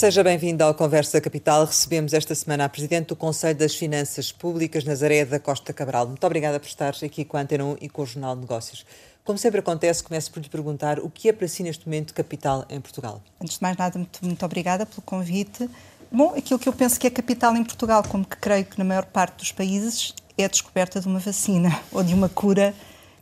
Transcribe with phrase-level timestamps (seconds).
[0.00, 1.66] Seja bem-vindo ao Conversa Capital.
[1.66, 6.06] Recebemos esta semana a Presidente do Conselho das Finanças Públicas, Nazaré da Costa Cabral.
[6.06, 8.86] Muito obrigada por estar aqui com a Antena 1 e com o Jornal de Negócios.
[9.22, 12.64] Como sempre acontece, começo por lhe perguntar o que é para si neste momento capital
[12.70, 13.20] em Portugal?
[13.38, 15.68] Antes de mais nada, muito, muito obrigada pelo convite.
[16.10, 18.86] Bom, aquilo que eu penso que é capital em Portugal, como que creio que na
[18.86, 22.74] maior parte dos países, é a descoberta de uma vacina ou de uma cura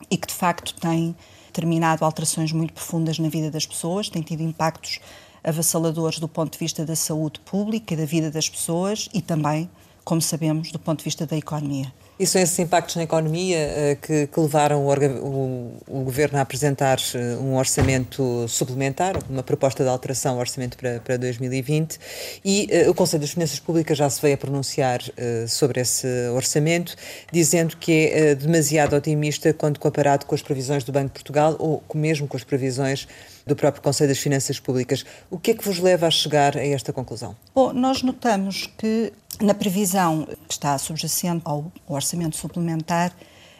[0.08, 1.16] e que de facto tem
[1.52, 5.00] terminado alterações muito profundas na vida das pessoas, tem tido impactos
[5.48, 9.68] avassaladores do ponto de vista da saúde pública da vida das pessoas e também,
[10.08, 11.92] como sabemos, do ponto de vista da economia.
[12.18, 16.40] E são esses impactos na economia uh, que, que, levaram o, o, o, Governo a
[16.40, 22.00] apresentar uh, um orçamento suplementar, uma proposta de alteração ao orçamento para, para 2020,
[22.42, 25.02] e uh, o Conselho das Finanças Públicas já se veio a pronunciar
[25.46, 26.96] sobre esse orçamento,
[27.30, 31.83] dizendo que é demasiado otimista quando comparado com as previsões do Banco de Portugal ou
[31.94, 33.06] mesmo com as previsões
[33.46, 35.05] do próprio Conselho das Finanças Públicas.
[35.30, 37.36] O que é que vos leva a chegar a esta conclusão?
[37.55, 43.14] Bom, nós notamos que na previsão que está subjacente ao orçamento suplementar,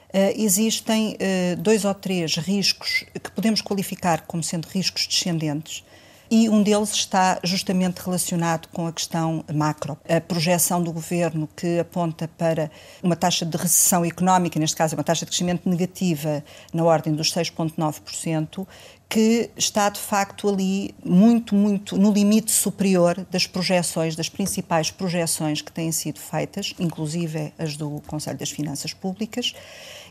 [0.09, 5.85] Uh, existem uh, dois ou três riscos que podemos qualificar como sendo riscos descendentes.
[6.31, 9.97] E um deles está justamente relacionado com a questão macro.
[10.07, 12.70] A projeção do governo que aponta para
[13.03, 17.33] uma taxa de recessão económica, neste caso uma taxa de crescimento negativa na ordem dos
[17.33, 18.67] 6,9%,
[19.09, 25.63] que está de facto ali muito, muito no limite superior das projeções, das principais projeções
[25.63, 29.55] que têm sido feitas, inclusive as do Conselho das Finanças Públicas,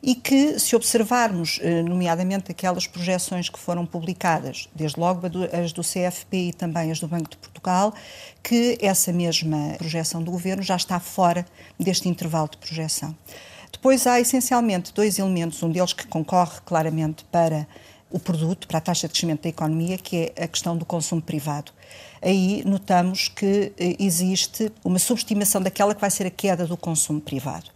[0.02, 5.82] e que, se observarmos, eh, nomeadamente aquelas projeções que foram publicadas, desde logo as do
[5.82, 7.94] CFP e também as do Banco de Portugal,
[8.44, 11.46] que essa mesma projeção do Governo já está fora
[11.80, 13.16] deste intervalo de projeção.
[13.72, 17.68] Depois há essencialmente dois elementos, um deles que concorre claramente para
[18.10, 21.22] o produto, para a taxa de crescimento da economia, que é a questão do consumo
[21.22, 21.72] privado.
[22.22, 27.22] Aí notamos que eh, existe uma subestimação daquela que vai ser a queda do consumo
[27.22, 27.70] privado.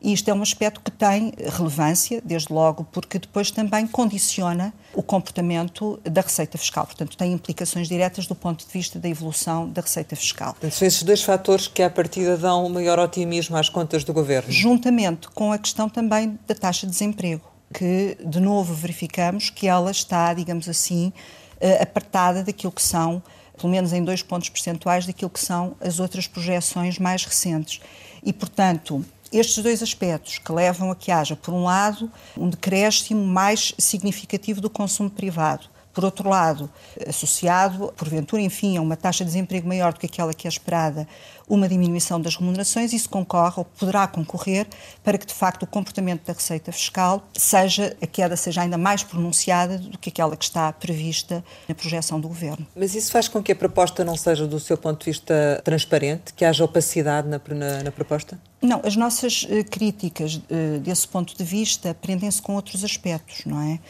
[0.00, 5.02] E isto é um aspecto que tem relevância, desde logo, porque depois também condiciona o
[5.02, 6.86] comportamento da receita fiscal.
[6.86, 10.52] Portanto, tem implicações diretas do ponto de vista da evolução da receita fiscal.
[10.52, 14.12] Portanto, são esses dois fatores que, à partida, dão um maior otimismo às contas do
[14.12, 14.50] governo.
[14.50, 17.42] Juntamente com a questão também da taxa de desemprego
[17.72, 21.12] que, de novo, verificamos que ela está, digamos assim,
[21.60, 23.22] eh, apartada daquilo que são,
[23.56, 27.80] pelo menos em dois pontos percentuais, daquilo que são as outras projeções mais recentes.
[28.24, 33.24] E, portanto, estes dois aspectos que levam a que haja, por um lado, um decréscimo
[33.24, 36.70] mais significativo do consumo privado, por outro lado,
[37.08, 41.08] associado, porventura, enfim, a uma taxa de desemprego maior do que aquela que é esperada,
[41.48, 44.68] uma diminuição das remunerações, isso concorre ou poderá concorrer
[45.02, 49.02] para que, de facto, o comportamento da receita fiscal seja, a queda seja ainda mais
[49.02, 52.64] pronunciada do que aquela que está prevista na projeção do Governo.
[52.76, 56.32] Mas isso faz com que a proposta não seja, do seu ponto de vista, transparente,
[56.32, 58.38] que haja opacidade na, na, na proposta?
[58.62, 63.60] Não, as nossas uh, críticas uh, desse ponto de vista prendem-se com outros aspectos, não
[63.60, 63.80] é?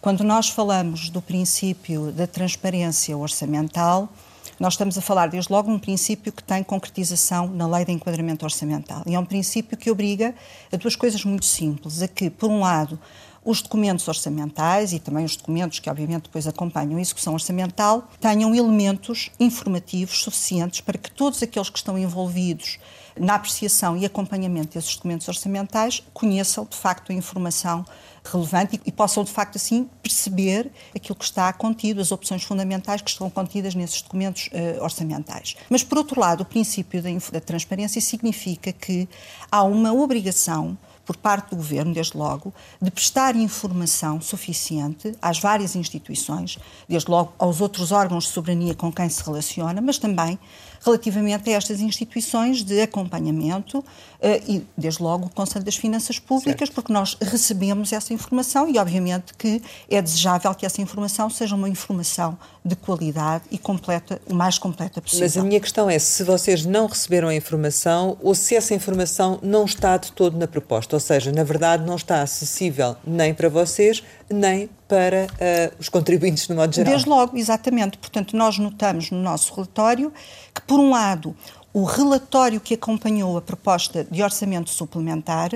[0.00, 4.08] Quando nós falamos do princípio da transparência orçamental,
[4.58, 8.44] nós estamos a falar desde logo um princípio que tem concretização na lei de enquadramento
[8.44, 9.02] orçamental.
[9.06, 10.36] E é um princípio que obriga
[10.72, 12.98] a duas coisas muito simples: a que, por um lado,
[13.44, 18.54] os documentos orçamentais e também os documentos que, obviamente, depois acompanham a execução orçamental tenham
[18.54, 22.78] elementos informativos suficientes para que todos aqueles que estão envolvidos
[23.18, 27.84] na apreciação e acompanhamento desses documentos orçamentais conheçam, de facto, a informação
[28.24, 33.10] relevante e, possam, de facto, assim, perceber aquilo que está contido, as opções fundamentais que
[33.10, 35.56] estão contidas nesses documentos uh, orçamentais.
[35.68, 39.08] Mas, por outro lado, o princípio da, da transparência significa que
[39.50, 40.76] há uma obrigação
[41.08, 42.52] por parte do Governo, desde logo,
[42.82, 48.92] de prestar informação suficiente às várias instituições, desde logo aos outros órgãos de soberania com
[48.92, 50.38] quem se relaciona, mas também
[50.80, 53.84] relativamente a estas instituições de acompanhamento
[54.20, 56.74] eh, e, desde logo, o Conselho das Finanças Públicas, certo.
[56.74, 61.68] porque nós recebemos essa informação e, obviamente, que é desejável que essa informação seja uma
[61.68, 65.24] informação de qualidade e completa, o mais completa possível.
[65.24, 69.38] Mas a minha questão é se vocês não receberam a informação ou se essa informação
[69.42, 73.48] não está de todo na proposta, ou seja, na verdade não está acessível nem para
[73.48, 76.92] vocês, nem para uh, os contribuintes no modo geral.
[76.92, 77.98] Desde logo, exatamente.
[77.98, 80.12] Portanto, nós notamos no nosso relatório
[80.54, 81.36] que, por um lado,
[81.72, 85.50] o relatório que acompanhou a proposta de orçamento suplementar,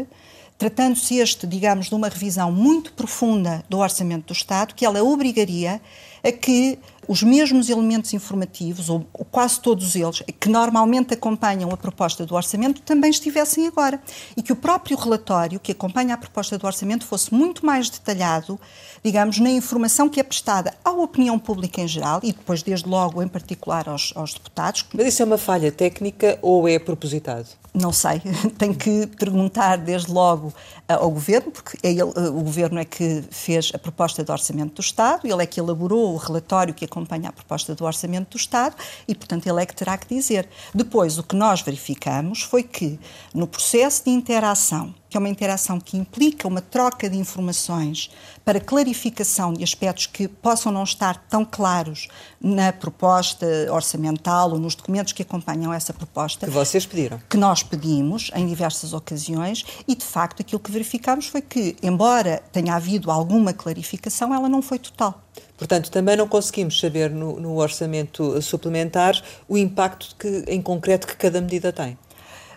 [0.58, 5.80] tratando-se este, digamos, de uma revisão muito profunda do orçamento do Estado, que ela obrigaria
[6.22, 6.78] a que
[7.08, 9.00] os mesmos elementos informativos, ou
[9.30, 14.00] quase todos eles, que normalmente acompanham a proposta do orçamento, também estivessem agora.
[14.36, 18.58] E que o próprio relatório que acompanha a proposta do orçamento fosse muito mais detalhado,
[19.02, 23.22] digamos, na informação que é prestada à opinião pública em geral e depois, desde logo,
[23.22, 24.86] em particular aos, aos deputados.
[24.94, 27.48] Mas isso é uma falha técnica ou é propositado?
[27.74, 28.20] Não sei,
[28.58, 30.52] tenho que perguntar desde logo
[30.86, 34.74] ao Governo, porque é ele, eh, o Governo é que fez a proposta de orçamento
[34.74, 38.36] do Estado, ele é que elaborou o relatório que acompanha a proposta do orçamento do
[38.36, 38.76] Estado
[39.08, 40.48] e, portanto, ele é que terá que dizer.
[40.74, 43.00] Depois, o que nós verificamos foi que,
[43.34, 48.10] no processo de interação que é uma interação que implica uma troca de informações
[48.42, 52.08] para clarificação de aspectos que possam não estar tão claros
[52.40, 56.46] na proposta orçamental ou nos documentos que acompanham essa proposta.
[56.46, 57.20] Que vocês pediram.
[57.28, 62.42] Que nós pedimos em diversas ocasiões e, de facto, aquilo que verificamos foi que, embora
[62.50, 65.20] tenha havido alguma clarificação, ela não foi total.
[65.58, 71.14] Portanto, também não conseguimos saber no, no orçamento suplementar o impacto que, em concreto que
[71.14, 71.98] cada medida tem.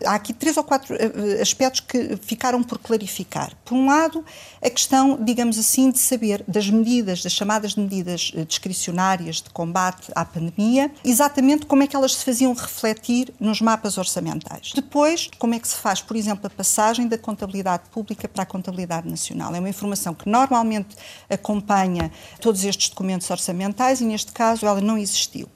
[0.03, 3.53] Há aqui três ou quatro eh, eh, aspectos que ficaram por clarificar.
[3.63, 4.23] Por um lado,
[4.61, 10.11] a questão, digamos assim, de saber das medidas, das chamadas medidas eh, discricionárias de combate
[10.15, 14.71] à pandemia, exatamente como é que elas se faziam refletir nos mapas orçamentais.
[14.73, 18.45] Depois, como é que se faz, por exemplo, a passagem da contabilidade pública para a
[18.45, 19.53] contabilidade nacional.
[19.55, 20.95] É uma informação que normalmente
[21.29, 22.11] acompanha
[22.41, 25.49] todos estes documentos orçamentais e, neste caso, ela não existiu.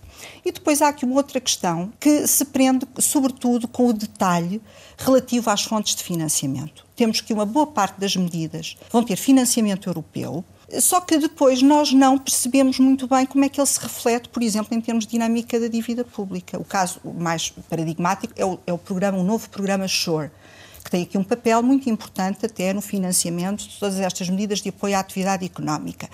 [0.45, 4.61] E depois há aqui uma outra questão que se prende, sobretudo, com o detalhe
[4.97, 6.85] relativo às fontes de financiamento.
[6.95, 10.43] Temos que uma boa parte das medidas vão ter financiamento europeu,
[10.79, 14.43] só que depois nós não percebemos muito bem como é que ele se reflete, por
[14.43, 16.59] exemplo, em termos de dinâmica da dívida pública.
[16.59, 20.29] O caso mais paradigmático é o, é o programa, o novo programa SURE,
[20.89, 24.69] que tem aqui um papel muito importante até no financiamento de todas estas medidas de
[24.69, 26.09] apoio à atividade económica.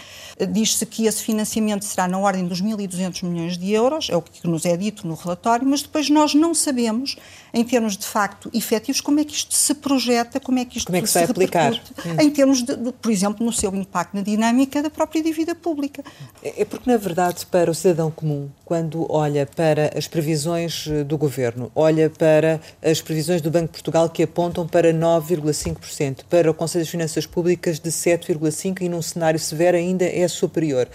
[0.52, 4.46] Diz-se que esse financiamento será na ordem dos 1.200 milhões de euros, é o que
[4.46, 7.16] nos é dito no relatório, mas depois nós não sabemos,
[7.54, 10.88] em termos de facto efetivos, como é que isto se projeta, como é que isto
[10.88, 11.74] como é que se, vai aplicar?
[11.74, 12.22] Hum.
[12.22, 16.04] em termos, de, de, por exemplo, no seu impacto na dinâmica da própria dívida pública.
[16.44, 21.06] É, é porque, na verdade, para o cidadão comum, quando olha para as previsões eh,
[21.06, 26.50] do governo, olha para as previsões do Banco de Portugal que apontam para 9,5%, para
[26.50, 30.88] o Conselho das Finanças Públicas de 7,5% e num cenário severo ainda é superior.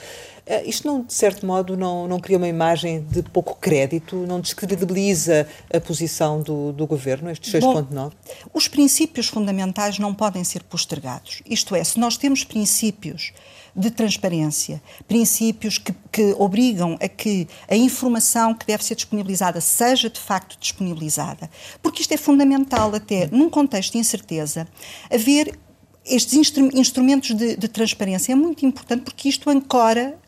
[0.47, 4.41] Uh, isto, não, de certo modo, não, não cria uma imagem de pouco crédito, não
[4.41, 8.13] descredibiliza a posição do, do governo, estes 6,9%?
[8.53, 11.43] Os princípios fundamentais não podem ser postergados.
[11.47, 13.33] Isto é, se nós temos princípios
[13.81, 20.09] de transparência, princípios que, que, obrigam a que a informação que deve ser disponibilizada seja
[20.09, 21.51] de facto disponibilizada,
[21.83, 24.69] porque isto é fundamental até num contexto de incerteza,
[25.11, 25.59] haver
[26.05, 26.35] estes
[26.75, 28.33] instrumentos de, de transparência.
[28.33, 30.19] É muito importante porque isto ancora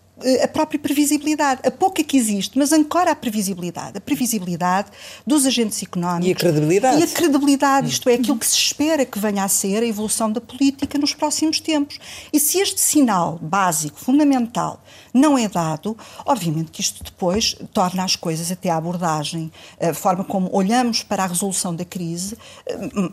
[0.43, 4.91] a própria previsibilidade, a pouca que existe, mas ancora a previsibilidade, a previsibilidade
[5.27, 6.29] dos agentes económicos.
[6.29, 7.01] E a credibilidade.
[7.01, 10.31] E a credibilidade, isto é, aquilo que se espera que venha a ser a evolução
[10.31, 11.99] da política nos próximos tempos.
[12.33, 14.83] E se este sinal básico, fundamental,
[15.13, 20.25] não é dado, obviamente que isto depois torna as coisas, até a abordagem, a forma
[20.25, 22.37] como olhamos para a resolução da crise,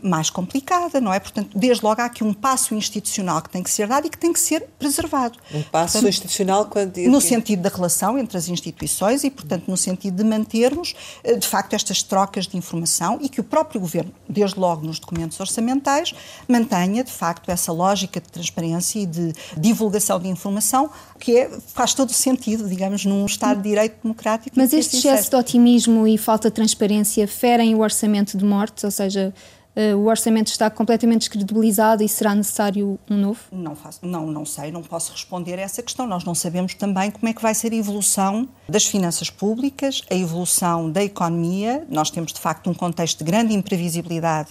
[0.02, 1.20] mais complicada, não é?
[1.20, 4.18] Portanto, desde logo há aqui um passo institucional que tem que ser dado e que
[4.18, 5.38] tem que ser preservado.
[5.54, 9.78] Um passo Portanto, institucional quando no sentido da relação entre as instituições e, portanto, no
[9.78, 14.12] sentido de mantermos, eh, de facto, estas trocas de informação e que o próprio Governo,
[14.28, 16.14] desde logo nos documentos orçamentais,
[16.48, 21.94] mantenha, de facto, essa lógica de transparência e de divulgação de informação que é, faz
[21.94, 24.56] todo o sentido, digamos, num Estado de Direito democrático.
[24.58, 28.92] Mas este excesso de otimismo e falta de transparência ferem o orçamento de morte, ou
[28.92, 29.34] seja,
[29.96, 33.40] o orçamento está completamente descredibilizado e será necessário um novo?
[33.52, 36.06] Não, faço, não, não sei, não posso responder a essa questão.
[36.06, 40.16] Nós não sabemos também como é que vai ser a evolução das finanças públicas, a
[40.16, 41.86] evolução da economia.
[41.90, 44.50] Nós temos, de facto, um contexto de grande imprevisibilidade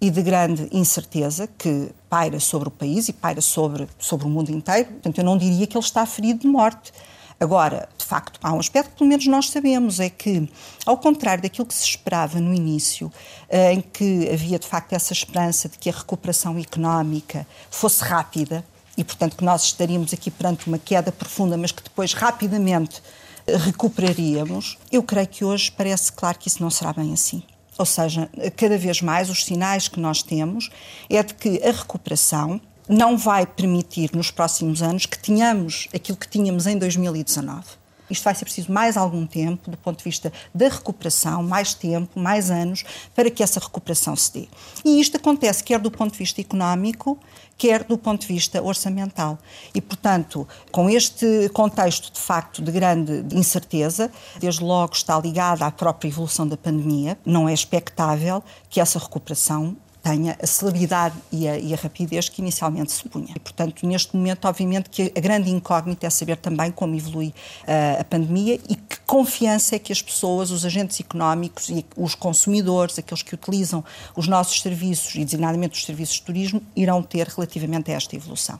[0.00, 4.50] e de grande incerteza que paira sobre o país e paira sobre, sobre o mundo
[4.50, 4.88] inteiro.
[4.88, 6.92] Portanto, eu não diria que ele está ferido de morte.
[7.40, 10.46] Agora, de facto, há um aspecto que pelo menos nós sabemos, é que,
[10.84, 13.10] ao contrário daquilo que se esperava no início,
[13.48, 18.62] eh, em que havia de facto essa esperança de que a recuperação económica fosse rápida,
[18.94, 23.02] e portanto que nós estaríamos aqui perante uma queda profunda, mas que depois rapidamente
[23.46, 27.42] eh, recuperaríamos, eu creio que hoje parece claro que isso não será bem assim.
[27.78, 30.68] Ou seja, cada vez mais os sinais que nós temos
[31.08, 36.26] é de que a recuperação não vai permitir nos próximos anos que tenhamos aquilo que
[36.26, 37.62] tínhamos em 2019.
[38.10, 42.18] Isto vai ser preciso mais algum tempo, do ponto de vista da recuperação, mais tempo,
[42.18, 42.82] mais anos,
[43.14, 44.48] para que essa recuperação se dê.
[44.84, 47.16] E isto acontece quer do ponto de vista económico,
[47.56, 49.38] quer do ponto de vista orçamental.
[49.72, 55.70] E, portanto, com este contexto de facto de grande incerteza, desde logo está ligada à
[55.70, 61.58] própria evolução da pandemia, não é expectável que essa recuperação tenha a celeridade e a,
[61.58, 63.32] e a, rapidez que inicialmente se punha.
[63.34, 68.00] E, portanto, neste momento, obviamente, que a grande incógnita é saber também como evolui uh,
[68.00, 72.98] a pandemia e que confiança é que as pessoas, os agentes económicos e os consumidores,
[72.98, 73.84] aqueles que utilizam
[74.16, 78.58] os nossos serviços e designadamente os serviços de turismo, irão ter relativamente a esta evolução.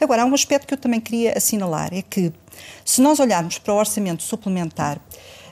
[0.00, 2.32] Agora, há um aspecto que eu também queria assinalar, é que
[2.84, 5.00] se nós olharmos para o orçamento suplementar,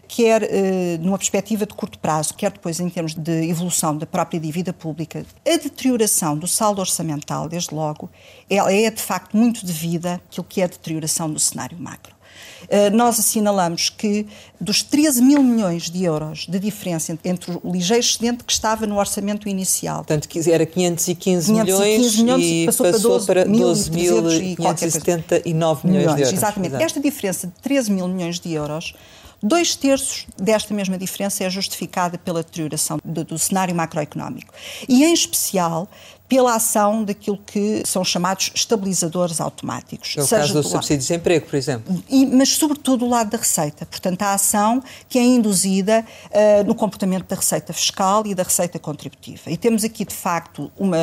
[0.08, 4.40] quer eh, numa perspectiva de curto prazo, quer depois em termos de evolução da própria
[4.40, 8.10] dívida pública, a deterioração do saldo orçamental, desde logo,
[8.48, 12.16] ela é de facto muito devida àquilo que é a deterioração do cenário macro.
[12.64, 14.26] Uh, nós assinalamos que
[14.60, 18.98] dos 13 mil milhões de euros de diferença entre o ligeiro excedente que estava no
[18.98, 20.04] orçamento inicial.
[20.04, 23.88] Portanto, era 515, 515 milhões, milhões e passou, passou para 12.579 milhões,
[25.84, 26.32] milhões de euros.
[26.32, 26.72] Exatamente.
[26.72, 26.84] Exato.
[26.84, 28.94] Esta diferença de 13 mil milhões de euros
[29.42, 34.52] Dois terços desta mesma diferença é justificada pela deterioração do, do cenário macroeconómico.
[34.88, 35.88] E, em especial,
[36.28, 40.14] pela ação daquilo que são chamados estabilizadores automáticos.
[40.16, 42.04] É o caso do, do subsídio de desemprego, por exemplo.
[42.08, 43.86] E, mas, sobretudo, do lado da receita.
[43.86, 48.78] Portanto, a ação que é induzida uh, no comportamento da receita fiscal e da receita
[48.78, 49.50] contributiva.
[49.50, 50.98] E temos aqui, de facto, uma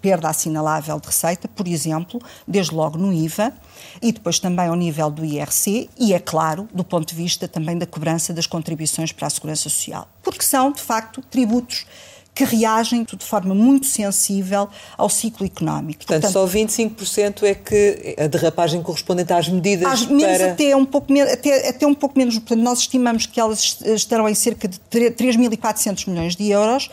[0.00, 3.52] perda assinalável de receita, por exemplo, desde logo no IVA,
[4.00, 7.76] e depois também ao nível do IRC, e, é claro, do ponto de vista também
[7.76, 10.06] da cobrança das contribuições para a Segurança Social.
[10.22, 11.86] Porque são, de facto, tributos
[12.34, 16.04] que reagem de forma muito sensível ao ciclo económico.
[16.04, 20.52] Portanto, Portanto só 25% é que a derrapagem correspondente às medidas às, menos para...
[20.52, 24.28] até um pouco menos, até, até um pouco menos, portanto, nós estimamos que elas estarão
[24.28, 26.90] em cerca de 3.400 milhões de euros,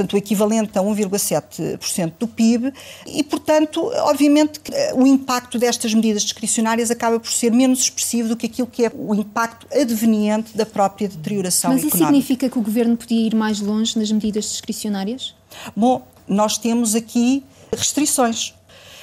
[0.00, 2.72] portanto, o equivalente a 1,7% do PIB,
[3.06, 4.60] e, portanto, obviamente,
[4.94, 8.92] o impacto destas medidas discricionárias acaba por ser menos expressivo do que aquilo que é
[8.94, 11.98] o impacto adveniente da própria deterioração Mas económica.
[11.98, 15.34] Mas isso significa que o Governo podia ir mais longe nas medidas discricionárias?
[15.76, 17.44] Bom, nós temos aqui
[17.76, 18.54] restrições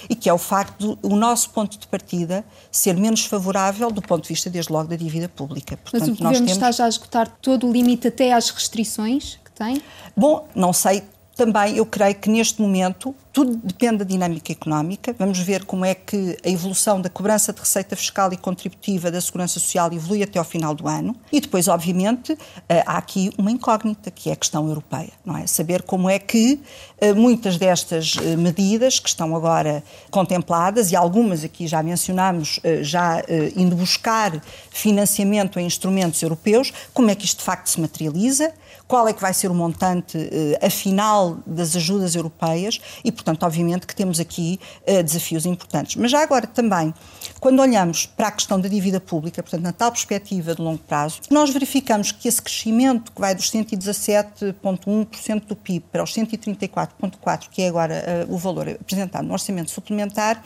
[0.10, 4.02] e que é o facto do o nosso ponto de partida ser menos favorável do
[4.02, 5.76] ponto de vista, desde logo, da dívida pública.
[5.78, 6.52] Portanto, Mas o Governo temos...
[6.52, 9.40] está já a esgotar todo o limite até às restrições?
[9.58, 9.82] Tem?
[10.16, 11.04] Bom, não sei.
[11.36, 15.16] Também eu creio que neste momento tudo depende da dinâmica económica.
[15.20, 19.22] Vamos ver como é que a evolução da cobrança de receita fiscal e contributiva da
[19.22, 21.16] Segurança Social evolui até ao final do ano.
[21.32, 22.36] E depois, obviamente,
[22.68, 25.46] eh, há aqui uma incógnita, que é a questão europeia, não é?
[25.46, 26.60] Saber como é que
[27.00, 33.22] eh, muitas destas eh, medidas que estão agora contempladas, e algumas aqui já mencionamos, já
[33.56, 38.52] indo buscar financiamento em instrumentos europeus, como é que isto de facto se materializa,
[38.88, 40.18] qual é que vai ser o montante
[40.62, 45.96] afinal das ajudas europeias e, Portanto, obviamente que temos aqui uh, desafios importantes.
[45.96, 46.94] Mas já agora também,
[47.40, 51.22] quando olhamos para a questão da dívida pública, portanto, na tal perspectiva de longo prazo,
[51.30, 57.64] nós verificamos que esse crescimento que vai dos 117,1% do PIB para os 134,4%, que
[57.64, 60.42] é agora uh, o valor apresentado no orçamento suplementar,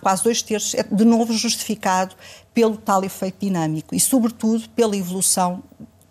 [0.00, 2.14] quase dois terços, é de novo justificado
[2.52, 5.62] pelo tal efeito dinâmico e, sobretudo, pela evolução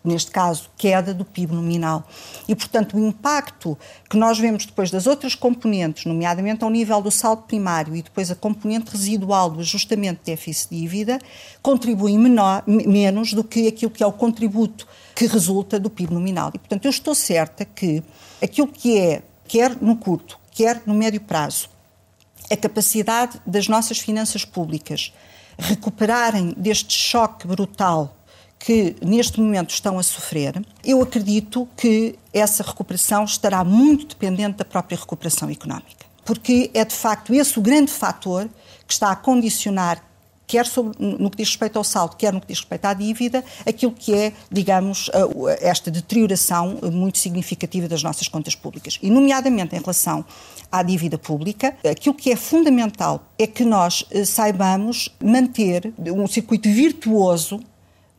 [0.03, 2.07] neste caso, queda do PIB nominal.
[2.47, 3.77] E, portanto, o impacto
[4.09, 8.31] que nós vemos depois das outras componentes, nomeadamente ao nível do saldo primário e depois
[8.31, 11.19] a componente residual do ajustamento de déficit-dívida,
[11.61, 16.51] contribui menor, menos do que aquilo que é o contributo que resulta do PIB nominal.
[16.53, 18.03] E, portanto, eu estou certa que
[18.41, 21.69] aquilo que é, quer no curto, quer no médio prazo,
[22.49, 25.13] a capacidade das nossas finanças públicas
[25.57, 28.17] recuperarem deste choque brutal
[28.63, 34.65] que neste momento estão a sofrer, eu acredito que essa recuperação estará muito dependente da
[34.65, 36.05] própria recuperação económica.
[36.23, 38.47] Porque é de facto esse o grande fator
[38.87, 40.03] que está a condicionar
[40.45, 43.41] quer sobre, no que diz respeito ao saldo, quer no que diz respeito à dívida,
[43.65, 45.09] aquilo que é, digamos,
[45.61, 48.99] esta deterioração muito significativa das nossas contas públicas.
[49.01, 50.25] E, nomeadamente, em relação
[50.69, 56.67] à dívida pública, aquilo que é fundamental é que nós eh, saibamos manter um circuito
[56.67, 57.61] virtuoso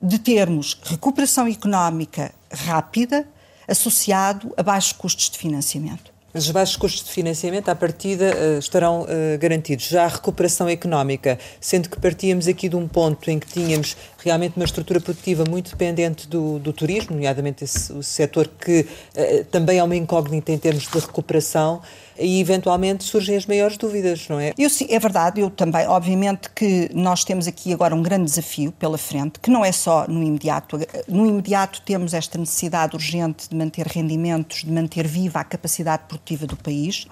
[0.03, 3.27] de termos recuperação económica rápida
[3.69, 6.13] associado a baixos custos de financiamento.
[6.35, 9.07] Os baixos custos de financiamento, à partida, eh, estarão uh,
[9.39, 9.87] garantidos.
[9.87, 14.57] Já a recuperação económica, sendo que partíamos aqui de um ponto em que tínhamos realmente
[14.57, 19.79] uma estrutura produtiva muito dependente do, do turismo, nomeadamente esse, o setor que uh, também
[19.79, 21.83] é uma incógnita em termos de recuperação,
[22.19, 24.53] e eventualmente surgem as maiores dúvidas, não é?
[24.59, 25.87] Eu, sim, é verdade, eu também.
[25.87, 30.07] Obviamente que nós temos aqui agora um grande desafio pela frente, que não é só
[30.09, 30.79] no imediato.
[31.09, 36.47] No imediato temos esta necessidade urgente de manter rendimentos, de manter viva a capacidade produtiva
[36.47, 37.07] do país.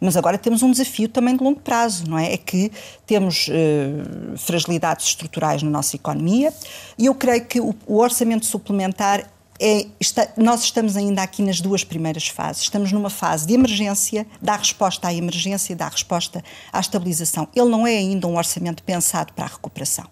[0.00, 2.32] Mas agora temos um desafio também de longo prazo, não é?
[2.32, 2.70] É que
[3.06, 6.52] temos uh, fragilidades estruturais na nossa economia
[6.98, 9.24] e eu creio que o, o orçamento suplementar
[9.60, 12.62] é, está, nós estamos ainda aqui nas duas primeiras fases.
[12.62, 16.42] Estamos numa fase de emergência, dá resposta à emergência, dá resposta
[16.72, 17.48] à estabilização.
[17.54, 20.06] Ele não é ainda um orçamento pensado para a recuperação.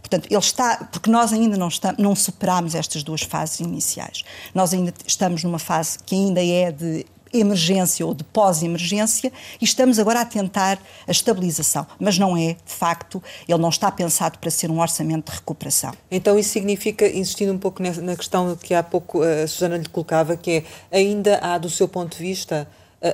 [0.00, 1.68] Portanto, ele está, porque nós ainda não,
[1.98, 4.24] não superámos estas duas fases iniciais.
[4.54, 9.98] Nós ainda estamos numa fase que ainda é de emergência ou de pós-emergência e estamos
[9.98, 11.86] agora a tentar a estabilização.
[11.98, 15.92] Mas não é, de facto, ele não está pensado para ser um orçamento de recuperação.
[16.10, 20.36] Então isso significa, insistindo um pouco na questão que há pouco a Susana lhe colocava,
[20.36, 22.68] que é ainda há, do seu ponto de vista,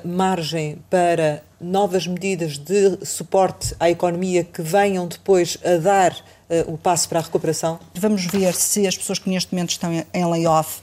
[0.04, 6.78] margem para novas medidas de suporte à economia que venham depois a dar uh, o
[6.78, 7.78] passo para a recuperação?
[7.94, 10.80] Vamos ver se as pessoas que neste momento estão em layoff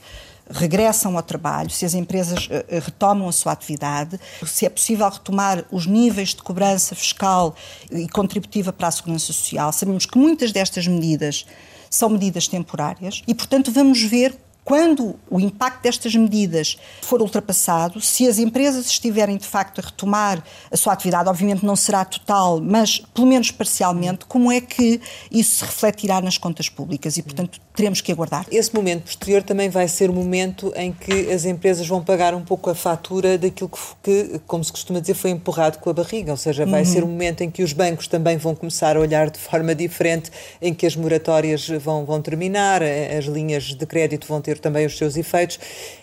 [0.50, 5.64] regressam ao trabalho, se as empresas uh, retomam a sua atividade, se é possível retomar
[5.70, 7.54] os níveis de cobrança fiscal
[7.90, 9.72] e contributiva para a segurança social.
[9.72, 11.46] Sabemos que muitas destas medidas
[11.88, 18.28] são medidas temporárias e, portanto, vamos ver quando o impacto destas medidas for ultrapassado, se
[18.28, 23.02] as empresas estiverem de facto a retomar a sua atividade, obviamente não será total, mas
[23.12, 25.00] pelo menos parcialmente, como é que
[25.30, 28.46] isso se refletirá nas contas públicas e, portanto, teremos que aguardar.
[28.50, 32.44] Esse momento posterior também vai ser o momento em que as empresas vão pagar um
[32.44, 33.70] pouco a fatura daquilo
[34.02, 36.86] que, como se costuma dizer, foi empurrado com a barriga, ou seja, vai uhum.
[36.86, 40.30] ser o momento em que os bancos também vão começar a olhar de forma diferente,
[40.60, 44.86] em que as moratórias vão, vão terminar, as linhas de crédito vão ter ter também
[44.86, 45.58] os seus efeitos,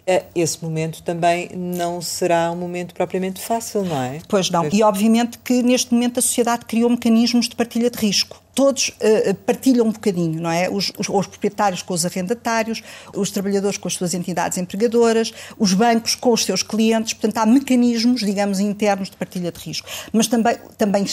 [0.06, 4.20] eh, esse momento também não será um momento propriamente fácil, não é?
[4.28, 4.68] Pois não.
[4.72, 9.34] E obviamente que neste momento a sociedade criou mecanismos de partilha de risco todos uh,
[9.46, 10.70] partilham um bocadinho, não é?
[10.70, 12.84] Os, os, os, proprietários com os arrendatários,
[13.16, 17.46] os trabalhadores com as suas entidades empregadoras, os bancos com os seus clientes, portanto há
[17.46, 19.88] mecanismos, digamos, internos de partilha de risco.
[20.12, 21.06] Mas também, também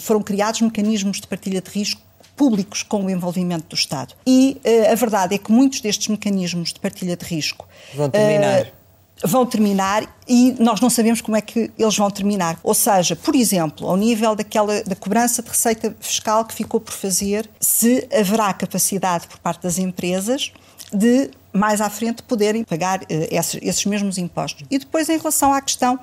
[0.00, 2.00] foram criados mecanismos de partilha de risco
[2.40, 4.14] públicos com o envolvimento do Estado.
[4.26, 8.62] E uh, a verdade é que muitos destes mecanismos de partilha de risco vão terminar.
[8.62, 8.80] Uh,
[9.22, 12.58] vão terminar e nós não sabemos como é que eles vão terminar.
[12.62, 16.94] Ou seja, por exemplo, ao nível daquela da cobrança de receita fiscal que ficou por
[16.94, 20.50] fazer, se haverá capacidade por parte das empresas
[20.90, 24.64] de mais à frente poderem pagar uh, esses, esses mesmos impostos.
[24.70, 26.00] E depois em relação à questão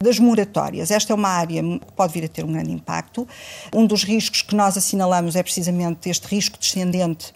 [0.00, 0.90] das moratórias.
[0.90, 3.26] Esta é uma área que pode vir a ter um grande impacto.
[3.74, 7.34] Um dos riscos que nós assinalamos é precisamente este risco descendente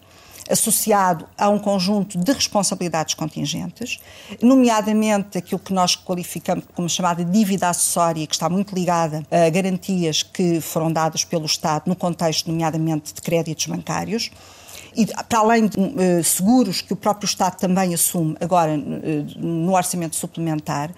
[0.51, 4.01] associado a um conjunto de responsabilidades contingentes,
[4.42, 10.22] nomeadamente aquilo que nós qualificamos como chamada dívida acessória, que está muito ligada a garantias
[10.22, 14.31] que foram dadas pelo Estado no contexto, nomeadamente, de créditos bancários.
[14.94, 19.75] E para além de uh, seguros que o próprio Estado também assume agora uh, no
[19.75, 20.90] orçamento suplementar,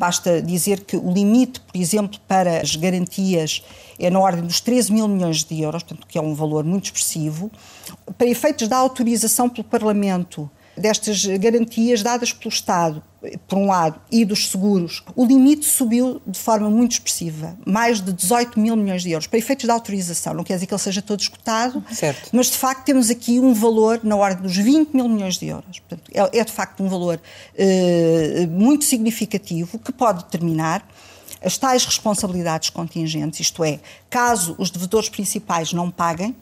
[0.00, 3.62] Basta dizer que o limite, por exemplo, para as garantias
[3.98, 6.86] é na ordem dos 13 mil milhões de euros, portanto, que é um valor muito
[6.86, 7.50] expressivo.
[8.16, 13.02] Para efeitos da autorização pelo Parlamento destas garantias dadas pelo Estado,
[13.46, 18.12] por um lado, e dos seguros, o limite subiu de forma muito expressiva, mais de
[18.12, 20.32] 18 mil milhões de euros, para efeitos de autorização.
[20.32, 22.30] Não quer dizer que ele seja todo escutado, certo.
[22.32, 25.78] mas de facto temos aqui um valor na ordem dos 20 mil milhões de euros.
[25.80, 27.20] Portanto, é, é de facto um valor
[27.56, 30.82] eh, muito significativo que pode determinar
[31.42, 36.36] as tais responsabilidades contingentes, isto é, caso os devedores principais não paguem,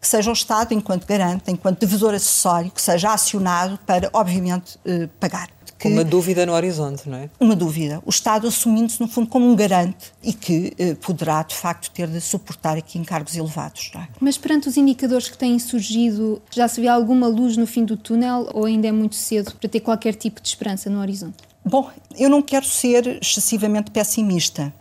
[0.00, 5.08] que seja o Estado, enquanto garante, enquanto devedor acessório, que seja acionado para, obviamente, eh,
[5.18, 5.48] pagar.
[5.78, 7.30] Que, uma dúvida no horizonte, não é?
[7.38, 8.00] Uma dúvida.
[8.06, 12.08] O Estado assumindo-se, no fundo, como um garante e que eh, poderá, de facto, ter
[12.08, 13.90] de suportar aqui encargos elevados.
[13.94, 14.06] É?
[14.20, 17.96] Mas perante os indicadores que têm surgido, já se vê alguma luz no fim do
[17.96, 21.36] túnel ou ainda é muito cedo para ter qualquer tipo de esperança no horizonte?
[21.64, 24.72] Bom, eu não quero ser excessivamente pessimista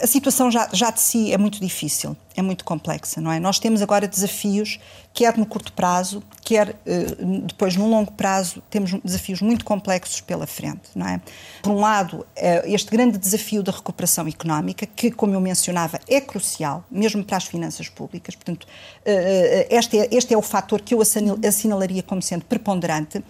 [0.00, 3.40] a situação já, já de si é muito difícil, é muito complexa, não é?
[3.40, 4.78] Nós temos agora desafios,
[5.12, 10.46] quer no curto prazo, quer uh, depois no longo prazo, temos desafios muito complexos pela
[10.46, 11.20] frente, não é?
[11.62, 12.26] Por um lado, uh,
[12.64, 17.44] este grande desafio da recuperação económica, que, como eu mencionava, é crucial, mesmo para as
[17.44, 22.44] finanças públicas, portanto, uh, este, é, este é o fator que eu assinalaria como sendo
[22.44, 23.22] preponderante,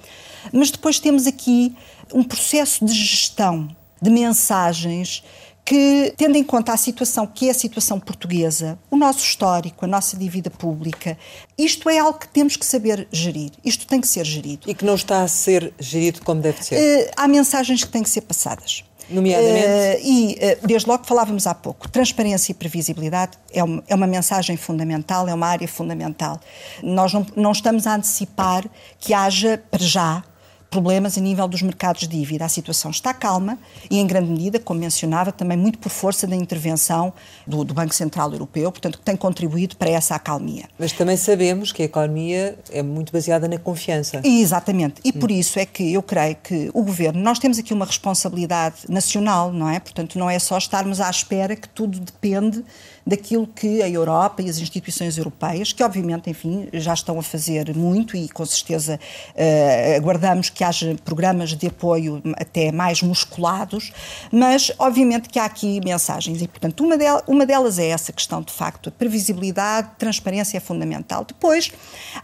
[0.53, 1.75] mas depois temos aqui
[2.13, 3.69] um processo de gestão
[4.01, 5.25] de mensagens
[5.69, 9.89] que, tendo em conta a situação que é a situação portuguesa, o nosso histórico, a
[9.89, 11.19] nossa dívida pública,
[11.59, 13.51] isto é algo que temos que saber gerir.
[13.63, 14.63] Isto tem que ser gerido.
[14.67, 16.75] E que não está a ser gerido como deve ser.
[16.75, 18.83] Uh, há mensagens que têm que ser passadas.
[19.11, 19.67] Nomeadamente?
[19.67, 24.07] Uh, e, uh, desde logo, falávamos há pouco, transparência e previsibilidade é uma, é uma
[24.07, 26.41] mensagem fundamental, é uma área fundamental.
[26.83, 28.65] Nós não, não estamos a antecipar
[28.99, 30.25] que haja, para já,
[30.71, 32.45] problemas a nível dos mercados de dívida.
[32.45, 33.59] A situação está calma
[33.91, 37.13] e, em grande medida, como mencionava, também muito por força da intervenção
[37.47, 40.65] do, do, Banco Central Europeu, portanto, que tem contribuído para essa acalmia.
[40.79, 44.21] Mas também sabemos que a economia é muito baseada na confiança.
[44.25, 45.01] E, exatamente.
[45.05, 45.21] E hum.
[45.21, 49.53] por isso é que eu creio que o Governo, nós temos aqui uma responsabilidade nacional,
[49.53, 49.81] não é?
[49.81, 52.65] Portanto, não é só estarmos à espera que tudo depende
[53.09, 57.75] daquilo que a Europa e as instituições europeias, que obviamente, enfim, já estão a fazer
[57.75, 59.01] muito e com certeza
[59.31, 63.93] uh, aguardamos que haja programas de apoio até mais musculados,
[64.33, 68.43] mas obviamente que há aqui mensagens e, portanto, uma, del uma delas é essa questão,
[68.43, 71.25] de facto, a previsibilidade, transparência é fundamental.
[71.25, 71.73] Depois,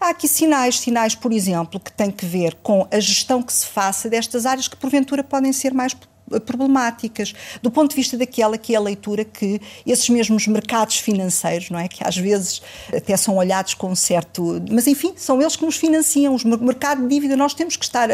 [0.00, 3.66] há aqui sinais, sinais, por exemplo, que têm que ver com a gestão que se
[3.66, 5.94] faça destas áreas que porventura podem ser mais
[6.46, 11.70] problemáticas, do ponto de vista daquela que é a leitura que esses mesmos mercados financeiros,
[11.70, 12.62] não é, que às vezes
[12.94, 17.02] até são olhados com um certo, mas enfim, são eles que nos financiam, os mercado
[17.02, 18.08] de dívida, nós temos que estar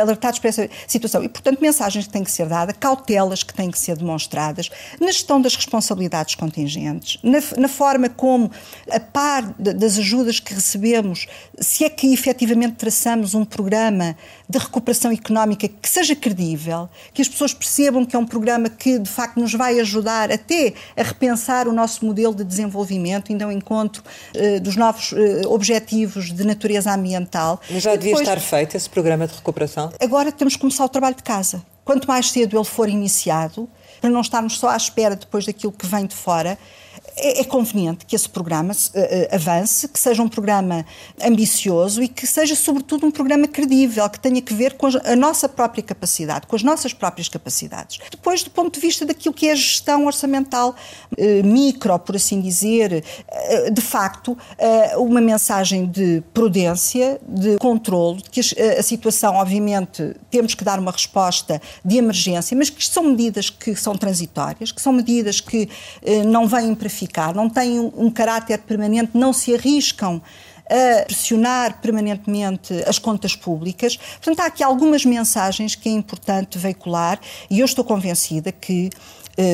[0.00, 1.22] alertados para essa situação.
[1.22, 5.08] E, portanto, mensagens que têm que ser dadas, cautelas que têm que ser demonstradas na
[5.08, 8.50] gestão das responsabilidades contingentes, na, na forma como,
[8.90, 11.26] a par das ajudas que recebemos,
[11.58, 14.16] se é que efetivamente traçamos um programa
[14.48, 18.98] de recuperação económica que seja credível, que as pessoas percebam que é um programa que
[18.98, 23.52] de facto nos vai ajudar até a repensar o nosso modelo de desenvolvimento, ainda ao
[23.52, 24.02] encontro
[24.34, 25.16] uh, dos novos uh,
[25.48, 27.60] objetivos de natureza ambiental.
[27.70, 29.92] Mas já devia Depois, estar feito esse programa de recuperação?
[30.00, 31.62] Agora temos que começar o trabalho de casa.
[31.84, 33.68] Quanto mais cedo ele for iniciado,
[34.00, 36.58] para não estarmos só à espera depois daquilo que vem de fora,
[37.20, 40.86] é, é, conveniente que esse programa uh, avance, que seja um programa
[41.22, 45.48] ambicioso e que seja, sobretudo, um programa credível, que tenha que ver com a nossa
[45.48, 47.98] própria capacidade, com as nossas próprias capacidades.
[48.10, 50.74] Depois, do ponto de vista daquilo que é a gestão orçamental
[51.12, 53.02] uh, micro, por assim dizer,
[53.72, 54.36] de facto,
[54.96, 61.60] uma mensagem de prudência, de controle, que a, situação, obviamente, temos que dar uma resposta
[61.84, 65.68] de emergência, mas que são medidas que são transitórias, que são medidas que
[66.26, 70.22] não vêm para ficar ficar, não têm um, um caráter permanente, não se arriscam
[70.70, 73.96] a pressionar permanentemente as contas públicas.
[73.96, 77.18] Portanto, há aqui algumas mensagens que é importante veicular
[77.48, 78.90] e eu estou convencida que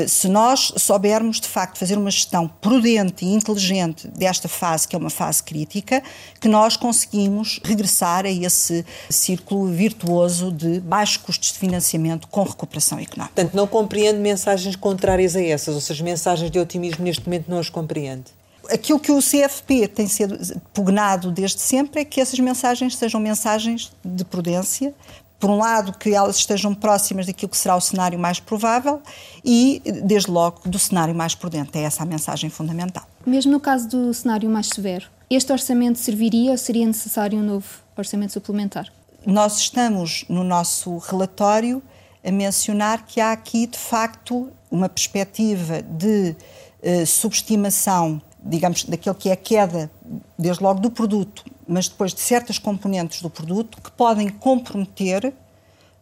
[0.09, 4.99] se nós soubermos de facto fazer uma gestão prudente e inteligente desta fase, que é
[4.99, 6.03] uma fase crítica,
[6.41, 12.99] que nós conseguimos regressar a esse círculo virtuoso de baixos custos de financiamento com recuperação
[12.99, 13.35] económica.
[13.35, 17.59] Portanto, não compreende mensagens contrárias a essas, ou seja, mensagens de otimismo neste momento não
[17.59, 18.25] as compreende?
[18.71, 20.39] Aquilo que o CFP tem sido
[20.73, 24.95] pugnado desde sempre é que essas mensagens sejam mensagens de prudência,
[25.39, 29.03] por um lado, que elas estejam próximas daquilo que será o cenário mais provável
[29.45, 31.77] e, desde logo, do cenário mais prudente.
[31.79, 33.05] É essa a mensagem fundamental.
[33.27, 37.67] Mesmo no caso do cenário mais severo, este orçamento serviria ou seria necessário um novo
[37.97, 38.93] orçamento suplementar?
[39.27, 41.83] Nós estamos, no nosso relatório,
[42.25, 46.35] a mencionar que há aqui, de facto, uma perspectiva de
[46.83, 49.91] uh, subestimação, digamos, daquilo que é a queda,
[50.39, 55.33] desde logo, do produto mas depois de certas componentes do produto que podem comprometer,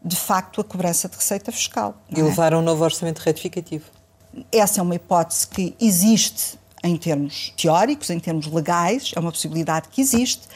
[0.04, 1.94] de facto, a cobrança de receita fiscal.
[2.10, 2.22] E é?
[2.22, 3.84] levar a um novo orçamento retificativo.
[4.50, 9.88] Essa é uma hipótese que existe em termos teóricos, em termos legais, é uma possibilidade
[9.88, 10.48] que existe.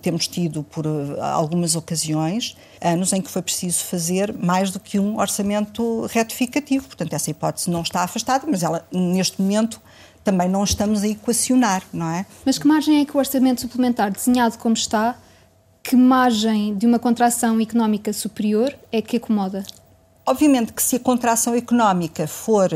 [0.00, 4.98] Temos tido, por eh, algumas ocasiões, anos em que foi preciso fazer mais do que
[4.98, 6.86] um orçamento retificativo.
[6.86, 9.80] Portanto, essa hipótese não está afastada, mas ela, neste momento,
[10.22, 12.26] também não estamos a equacionar, não é?
[12.44, 15.16] Mas que margem é que o orçamento suplementar, desenhado como está,
[15.82, 19.64] que margem de uma contração económica superior é que acomoda?
[20.26, 22.70] Obviamente que se a contração económica for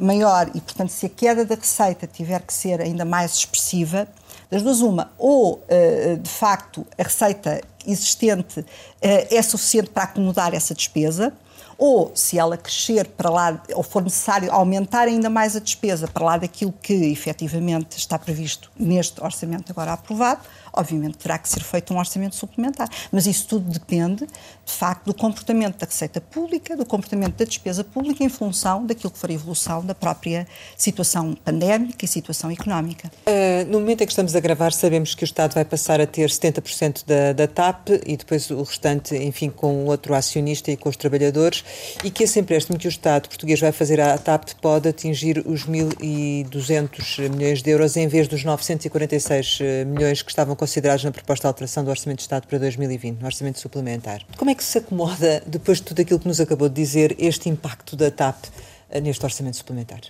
[0.00, 4.08] maior e, portanto, se a queda da receita tiver que ser ainda mais expressiva,
[4.50, 8.64] das duas uma, ou eh, de facto a receita existente
[9.02, 11.32] eh, é suficiente para acomodar essa despesa,
[11.78, 16.24] ou se ela crescer para lá, ou for necessário aumentar ainda mais a despesa para
[16.24, 20.40] lá daquilo que efetivamente está previsto neste orçamento agora aprovado,
[20.76, 22.88] obviamente terá que ser feito um orçamento suplementar.
[23.10, 27.82] Mas isso tudo depende, de facto, do comportamento da receita pública, do comportamento da despesa
[27.82, 33.10] pública em função daquilo que for a evolução da própria situação pandémica e situação económica.
[33.26, 36.06] Uh, no momento em que estamos a gravar, sabemos que o Estado vai passar a
[36.06, 40.88] ter 70% da, da TAP e depois o restante, enfim, com outro acionista e com
[40.88, 41.64] os trabalhadores,
[42.04, 45.66] e que esse empréstimo que o Estado português vai fazer à TAP pode atingir os
[45.66, 51.46] 1.200 milhões de euros em vez dos 946 milhões que estavam considerados na proposta de
[51.46, 54.22] alteração do Orçamento de Estado para 2020, no Orçamento Suplementar.
[54.36, 57.48] Como é que se acomoda, depois de tudo aquilo que nos acabou de dizer, este
[57.48, 58.46] impacto da TAP
[58.90, 60.00] eh, neste Orçamento Suplementar?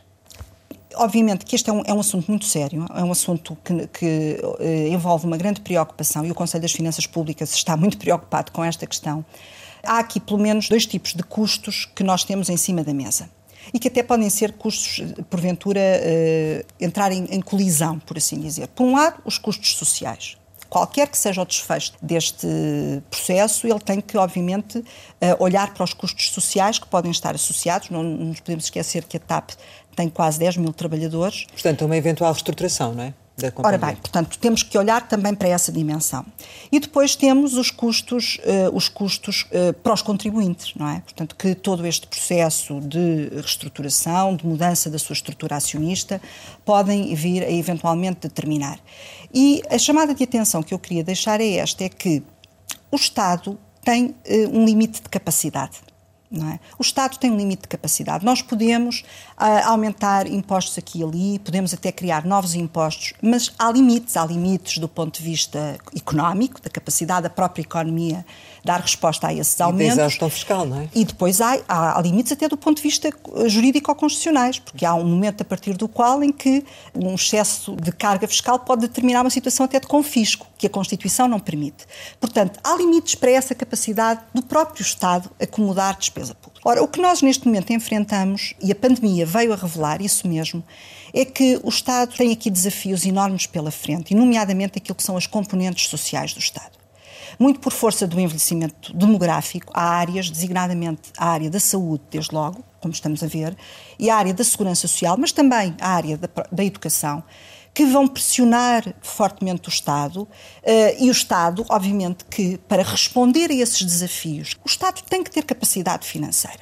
[0.94, 4.40] Obviamente que este é um, é um assunto muito sério, é um assunto que, que
[4.60, 8.64] eh, envolve uma grande preocupação e o Conselho das Finanças Públicas está muito preocupado com
[8.64, 9.22] esta questão.
[9.82, 13.28] Há aqui pelo menos dois tipos de custos que nós temos em cima da mesa
[13.74, 18.68] e que até podem ser custos, porventura, uh, entrarem em colisão, por assim dizer.
[18.68, 20.38] Por um lado, os custos sociais.
[20.68, 22.46] Qualquer que seja o desfecho deste
[23.10, 24.84] processo, ele tem que, obviamente, uh,
[25.38, 27.90] olhar para os custos sociais que podem estar associados.
[27.90, 29.50] Não, não nos podemos esquecer que a TAP
[29.94, 31.46] tem quase 10 mil trabalhadores.
[31.52, 33.14] Portanto, uma eventual reestruturação, não é?
[33.62, 36.24] Ora bem, portanto, temos que olhar também para essa dimensão.
[36.72, 41.00] E depois temos os custos, uh, os custos uh, para os contribuintes, não é?
[41.00, 46.20] Portanto, que todo este processo de reestruturação, de mudança da sua estrutura acionista,
[46.64, 48.80] podem vir a eventualmente determinar.
[49.34, 52.22] E a chamada de atenção que eu queria deixar é esta, é que
[52.90, 54.14] o Estado tem uh,
[54.50, 55.76] um limite de capacidade.
[56.32, 56.58] É?
[56.76, 58.24] O Estado tem um limite de capacidade.
[58.24, 59.04] Nós podemos
[59.38, 64.16] uh, aumentar impostos aqui e ali, podemos até criar novos impostos, mas há limites.
[64.16, 68.24] Há limites do ponto de vista económico, da capacidade da própria economia
[68.66, 70.14] dar resposta a esses aumentos.
[70.14, 70.88] E da fiscal, não é?
[70.94, 73.08] E depois há, há, limites até do ponto de vista
[73.46, 78.26] jurídico-constitucionais, porque há um momento a partir do qual em que um excesso de carga
[78.26, 81.86] fiscal pode determinar uma situação até de confisco, que a Constituição não permite.
[82.18, 86.68] Portanto, há limites para essa capacidade do próprio Estado acomodar despesa pública.
[86.68, 90.64] Ora, o que nós neste momento enfrentamos, e a pandemia veio a revelar isso mesmo,
[91.12, 95.16] é que o Estado tem aqui desafios enormes pela frente, e nomeadamente aquilo que são
[95.16, 96.76] as componentes sociais do Estado.
[97.38, 102.64] Muito por força do envelhecimento demográfico, há áreas, designadamente a área da saúde, desde logo,
[102.80, 103.56] como estamos a ver,
[103.98, 107.22] e a área da segurança social, mas também a área da, da educação,
[107.76, 110.28] que vão pressionar fortemente o Estado uh,
[110.98, 115.44] e o Estado, obviamente, que para responder a esses desafios, o Estado tem que ter
[115.44, 116.60] capacidade financeira.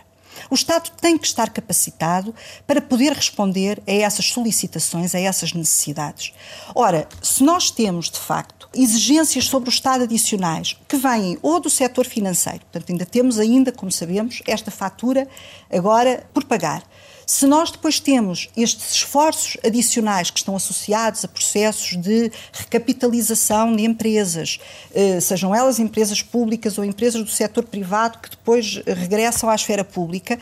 [0.50, 2.34] O Estado tem que estar capacitado
[2.66, 6.32] para poder responder a essas solicitações, a essas necessidades.
[6.74, 11.70] Ora, se nós temos, de facto, exigências sobre o Estado adicionais que vêm ou do
[11.70, 15.28] setor financeiro, portanto, ainda temos ainda, como sabemos, esta fatura
[15.70, 16.82] agora por pagar,
[17.26, 23.84] se nós depois temos estes esforços adicionais que estão associados a processos de recapitalização de
[23.84, 24.58] empresas,
[24.94, 29.84] eh, sejam elas empresas públicas ou empresas do setor privado que depois regressam à esfera
[29.84, 30.38] pública,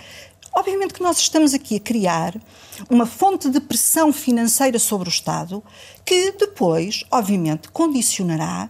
[0.53, 2.35] obviamente que nós estamos aqui a criar
[2.90, 5.62] uma fonte de pressão financeira sobre o Estado
[6.05, 8.68] que depois, obviamente, condicionará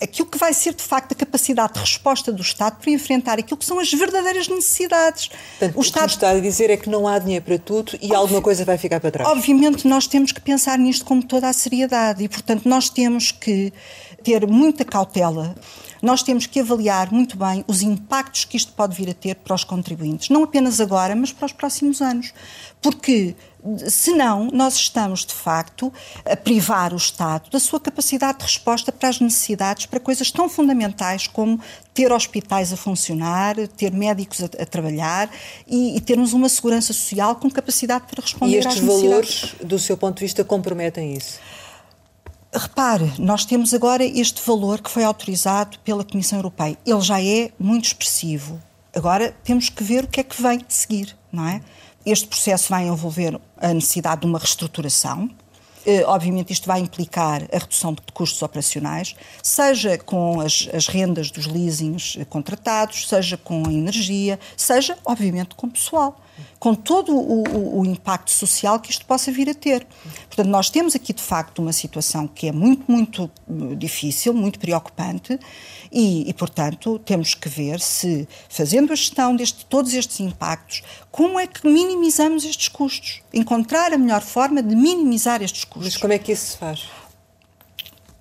[0.00, 3.56] aquilo que vai ser de facto a capacidade de resposta do Estado para enfrentar aquilo
[3.56, 5.28] que são as verdadeiras necessidades.
[5.28, 6.04] Portanto, o, Estado...
[6.04, 8.14] o que está a dizer é que não há dinheiro para tudo e Obvi...
[8.14, 9.28] alguma coisa vai ficar para trás.
[9.28, 13.72] Obviamente, nós temos que pensar nisto com toda a seriedade e, portanto, nós temos que
[14.22, 15.54] ter muita cautela.
[16.02, 19.54] Nós temos que avaliar muito bem os impactos que isto pode vir a ter para
[19.54, 22.32] os contribuintes, não apenas agora, mas para os próximos anos.
[22.82, 23.34] Porque
[23.88, 25.90] Senão, nós estamos, de facto,
[26.24, 30.50] a privar o Estado da sua capacidade de resposta para as necessidades, para coisas tão
[30.50, 31.58] fundamentais como
[31.94, 35.30] ter hospitais a funcionar, ter médicos a, a trabalhar
[35.66, 39.00] e, e, termos uma segurança social com capacidade para responder às necessidades.
[39.00, 41.38] E estes valores, do seu ponto de vista, comprometem isso?
[42.52, 46.76] Repare, nós temos agora este valor que foi autorizado pela Comissão Europeia.
[46.84, 48.62] Ele já é muito expressivo.
[48.94, 51.60] Agora temos que ver o que é que vem seguir, não é?
[52.04, 55.30] Este processo vai envolver a necessidade de uma reestruturação.
[55.86, 61.30] Eh, obviamente, isto vai implicar a redução de custos operacionais, seja com as, as rendas
[61.30, 66.23] dos leasings contratados, seja com a energia, seja, obviamente, com o pessoal
[66.58, 69.86] com todo o, o, o, impacto social que isto possa vir a ter.
[70.26, 74.58] Portanto, nós temos aqui de facto uma situação que é muito, muito eh, difícil, muito
[74.58, 75.38] preocupante
[75.92, 81.38] e, e portanto, temos que ver se, fazendo a gestão de todos estes impactos, como
[81.38, 83.22] é que minimizamos estes custos?
[83.32, 85.94] Encontrar a melhor forma de minimizar estes custos.
[85.94, 86.88] Mas como é que isso se faz?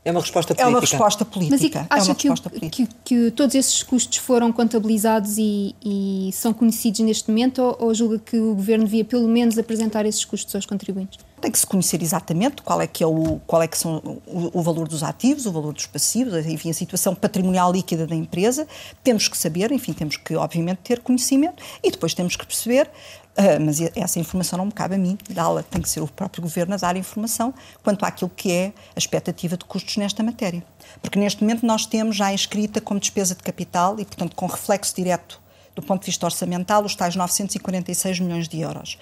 [0.06, 0.68] É uma resposta política.
[0.68, 1.88] É uma resposta política.
[1.90, 2.70] Mas acha é que, política.
[2.70, 7.94] Que, que, todos esses custos foram contabilizados e, e são conhecidos neste momento ou, ou,
[7.94, 11.20] julga que o Governo devia pelo menos apresentar esses custos aos contribuintes?
[11.40, 14.60] Tem que se conhecer exatamente qual é que, é o, qual é que são o,
[14.60, 18.68] o valor dos ativos, o valor dos passivos, enfim, a situação patrimonial líquida da empresa.
[19.04, 22.90] Temos que saber, enfim, temos que, obviamente, ter conhecimento e depois temos que perceber
[23.36, 26.44] Uh, mas essa informação não me cabe a mim dá-la, tem que ser o próprio
[26.44, 30.64] governo a dar informação quanto àquilo que é a expectativa de custos nesta matéria.
[31.02, 34.96] Porque neste momento nós temos já inscrita como despesa de capital e, portanto, com reflexo
[34.96, 35.42] direto
[35.76, 38.98] do ponto de vista orçamental, os tais 946 milhões de euros.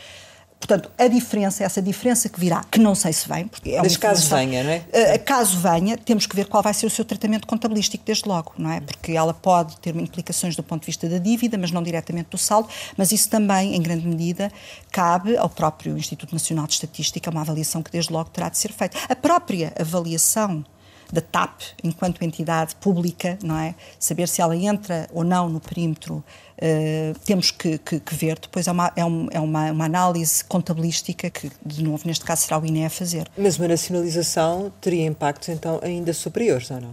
[0.62, 3.98] Portanto, a diferença, essa diferença que virá, que não sei se vem, porque é Mas
[3.98, 4.78] caso venha, não é?
[4.78, 8.54] Uh, caso venha, temos que ver qual vai ser o seu tratamento contabilístico desde logo,
[8.60, 8.80] não é?
[8.80, 12.38] Porque ela pode ter implicações do ponto de vista da dívida, mas não diretamente do
[12.38, 14.52] saldo, mas isso também, em grande medida,
[14.92, 18.72] cabe ao próprio Instituto Nacional de Estatística, uma avaliação que desde logo terá de ser
[18.72, 18.96] feita.
[19.10, 20.64] A própria avaliação
[21.12, 23.76] da TAP enquanto entidade pública, não é?
[24.00, 26.24] Saber se ela entra ou não no perímetro
[26.62, 28.38] Uh, temos que, que, que, ver.
[28.40, 32.44] Depois é, uma, é, um, é uma, uma, análise contabilística que, de novo, neste caso
[32.44, 33.28] será o INE a fazer.
[33.36, 36.90] Mas uma nacionalização teria impactos, então, ainda superiores, ou não?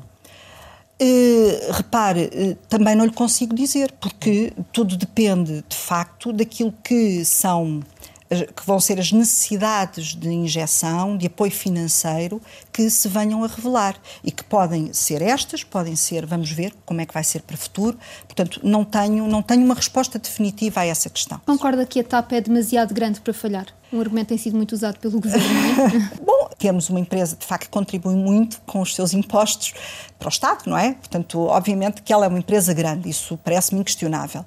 [1.00, 7.22] Uh, repare, uh, também não lhe consigo dizer, porque tudo depende, de facto, daquilo que
[7.26, 7.82] são
[8.28, 12.42] que vão ser as necessidades de injeção, de apoio financeiro
[12.78, 17.00] que se venham a revelar e que podem ser estas, podem ser, vamos ver como
[17.00, 17.98] é que vai ser para o futuro.
[18.24, 21.40] Portanto, não tenho, não tenho uma resposta definitiva a essa questão.
[21.44, 23.66] Concorda que a TAP é demasiado grande para falhar?
[23.92, 25.44] Um argumento tem sido muito usado pelo governo.
[25.44, 26.16] É?
[26.22, 29.72] Bom, temos uma empresa de facto que contribui muito com os seus impostos
[30.18, 30.92] para o Estado, não é?
[30.92, 34.44] Portanto, obviamente que ela é uma empresa grande, isso parece-me inquestionável.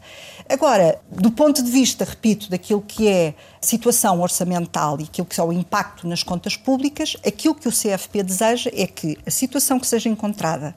[0.47, 3.29] Agora, do ponto de vista, repito, daquilo que é
[3.61, 7.71] a situação orçamental e aquilo que é o impacto nas contas públicas, aquilo que o
[7.71, 10.75] CFP deseja é que a situação que seja encontrada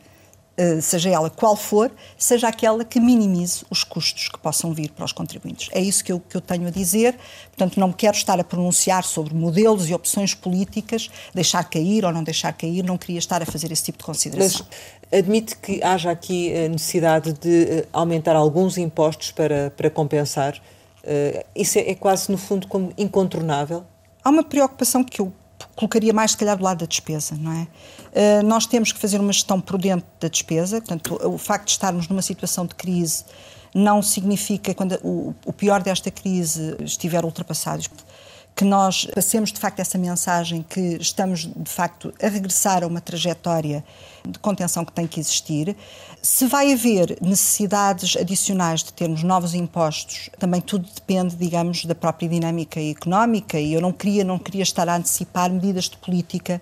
[0.57, 5.04] eh, seja ela qual for, seja aquela que minimize os custos que possam vir para
[5.04, 5.68] os contribuintes.
[5.72, 7.16] É isso que eu, que eu tenho a dizer.
[7.48, 12.12] Portanto, não me quero estar a pronunciar sobre modelos e opções políticas, deixar cair ou
[12.12, 14.64] não deixar cair, não queria estar a fazer esse tipo de consideração.
[15.11, 20.61] Mas admite que haja aqui a necessidade de eh, aumentar alguns impostos para, para compensar?
[21.54, 23.85] Isso é, é quase, no fundo, como incontornável?
[24.24, 25.30] Há uma preocupação que eu
[25.74, 27.62] colocaria mais, se calhar, do lado da despesa, não é?
[27.62, 32.09] Uh, nós temos que fazer uma gestão prudente da despesa, portanto, o facto de estarmos
[32.09, 33.24] numa situação de crise
[33.74, 37.83] não significa, quando o pior desta crise estiver ultrapassado,
[38.54, 43.00] que nós passemos de facto essa mensagem que estamos de facto a regressar a uma
[43.00, 43.84] trajetória
[44.24, 45.76] de contenção que tem que existir.
[46.22, 52.28] Se vai haver necessidades adicionais de termos novos impostos, também tudo depende, digamos, da própria
[52.28, 56.60] dinâmica económica e eu não queria não queria estar a antecipar medidas de política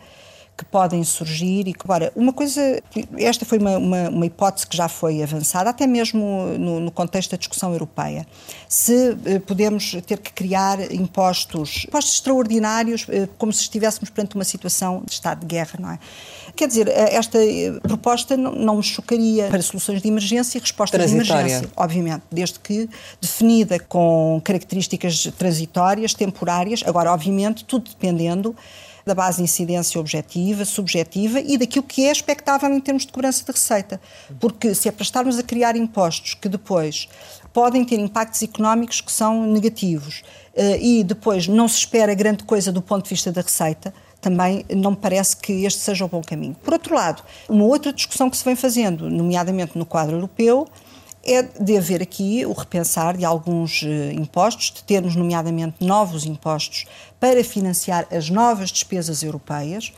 [0.57, 1.67] que podem surgir.
[1.67, 2.83] E que, agora, uma coisa,
[3.19, 7.31] esta foi uma, uma, uma hipótese que já foi avançada, até mesmo no, no contexto
[7.33, 8.27] da discussão europeia.
[8.69, 14.45] Se eh, podemos ter que criar impostos, impostos extraordinários, eh, como se estivéssemos perante uma
[14.45, 15.99] situação de estado de guerra, não é?
[16.55, 17.39] Quer dizer, eh, esta
[17.83, 22.59] proposta não, não me chocaria para soluções de emergência e respostas de emergência, obviamente, desde
[22.61, 22.89] que
[23.21, 28.55] definida com características transitórias, temporárias, agora, obviamente, tudo dependendo
[29.05, 33.45] da base de incidência objetiva, subjetiva e daquilo que é expectável em termos de cobrança
[33.45, 34.01] de receita.
[34.41, 37.09] Porque se é para estarmos a criar impostos que depois
[37.53, 40.23] podem ter impactos económicos que são negativos
[40.55, 44.65] eh, e depois não se espera grande coisa do ponto de vista da receita, também
[44.75, 46.55] não me parece que este seja o bom caminho.
[46.63, 50.69] Por outro lado, uma outra discussão que se vem fazendo, nomeadamente no quadro europeu,
[51.25, 56.87] é de haver aqui o repensar de alguns uh, impostos, de termos, nomeadamente, novos impostos
[57.21, 59.93] para financiar as novas despesas europeias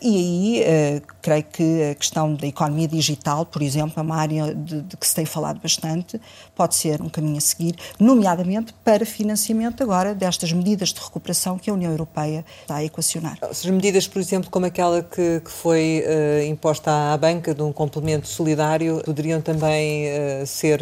[0.00, 4.54] e aí, uh, creio que a questão da economia digital, por exemplo, é uma área
[4.54, 6.20] de, de, que se tem falado bastante,
[6.54, 11.68] pode ser um caminho a seguir, nomeadamente para financiamento agora destas medidas de recuperação que
[11.68, 13.38] a União Europeia está a equacionar.
[13.42, 17.72] As medidas, por exemplo, como aquela que, que foi uh, imposta à banca de um
[17.72, 20.80] complemento solidário, poderiam também uh, ser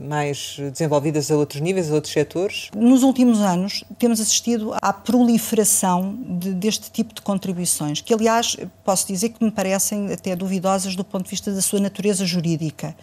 [0.00, 2.70] mais desenvolvidas a outros níveis, a outros setores?
[2.74, 8.56] Nos últimos anos, temos assistido à proliferação de, deste tipo de contribuições, que aliás aliás,
[8.84, 12.96] posso dizer que me parecem até duvidosas do ponto de vista da sua natureza jurídica.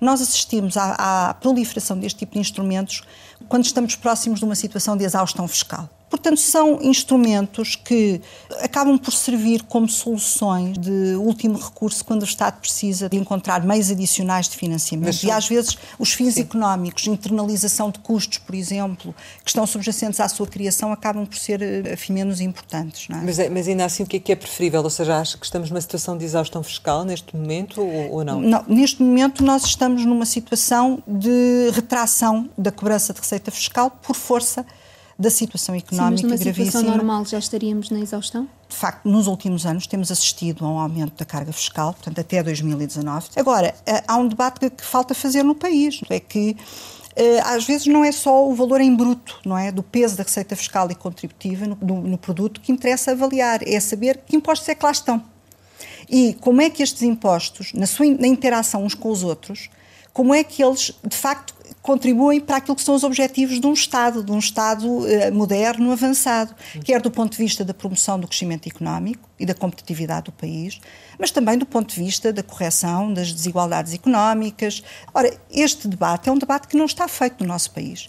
[0.00, 3.02] Nós assistimos à, à proliferação deste tipo de instrumentos
[3.48, 5.88] quando estamos próximos de uma situação de exaustão fiscal.
[6.10, 8.20] Portanto, são instrumentos que
[8.60, 13.92] acabam por servir como soluções de último recurso quando o Estado precisa de encontrar meios
[13.92, 15.14] adicionais de financiamento.
[15.14, 15.30] São...
[15.30, 16.40] E às vezes os fins Sim.
[16.40, 21.62] económicos, internalização de custos, por exemplo, que estão subjacentes à sua criação, acabam por ser,
[21.86, 23.08] enfim, menos importantes.
[23.08, 23.14] É?
[23.14, 24.82] mas, mas, ainda assim, o que é, que é preferível?
[24.82, 28.40] Ou seja, acha que estamos numa situação de exaustão fiscal neste momento ou, ou não?
[28.40, 28.64] não?
[28.66, 34.66] Neste momento, nós estamos numa situação de retração da cobrança de receita fiscal por força
[35.20, 38.48] da situação económica Sim, mas numa situação normal já estaríamos na exaustão?
[38.66, 42.42] De facto, nos últimos anos temos assistido a um aumento da carga fiscal, portanto, até
[42.42, 43.28] 2019.
[43.36, 46.56] Agora, eh, há um debate que falta fazer no país, é que
[47.14, 49.70] eh, às vezes não é só o valor em bruto, não é?
[49.70, 53.78] Do peso da receita fiscal e contributiva no, no, no produto que interessa avaliar, é
[53.78, 55.22] saber que impostos é que lá estão.
[56.08, 59.68] E como é que estes impostos, na sua na interação uns com os outros,
[60.14, 63.72] como é que eles, de facto, contribuem para aquilo que são os objetivos de um
[63.72, 66.54] Estado, de um Estado uh, moderno, avançado,
[66.84, 70.80] quer do ponto de vista da promoção do crescimento económico e da competitividade do país,
[71.18, 74.82] mas também do ponto de vista da correção das desigualdades económicas.
[75.14, 78.06] Ora, este debate é um debate que não está feito no nosso país.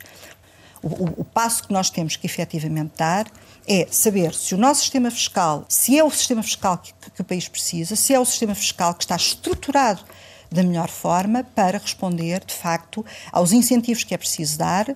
[0.83, 3.27] O, o, o passo que nós temos que efetivamente dar
[3.67, 7.23] é saber se o nosso sistema fiscal, se é o sistema fiscal que, que o
[7.23, 10.03] país precisa, se é o sistema fiscal que está estruturado
[10.51, 14.93] da melhor forma para responder, de facto, aos incentivos que é preciso dar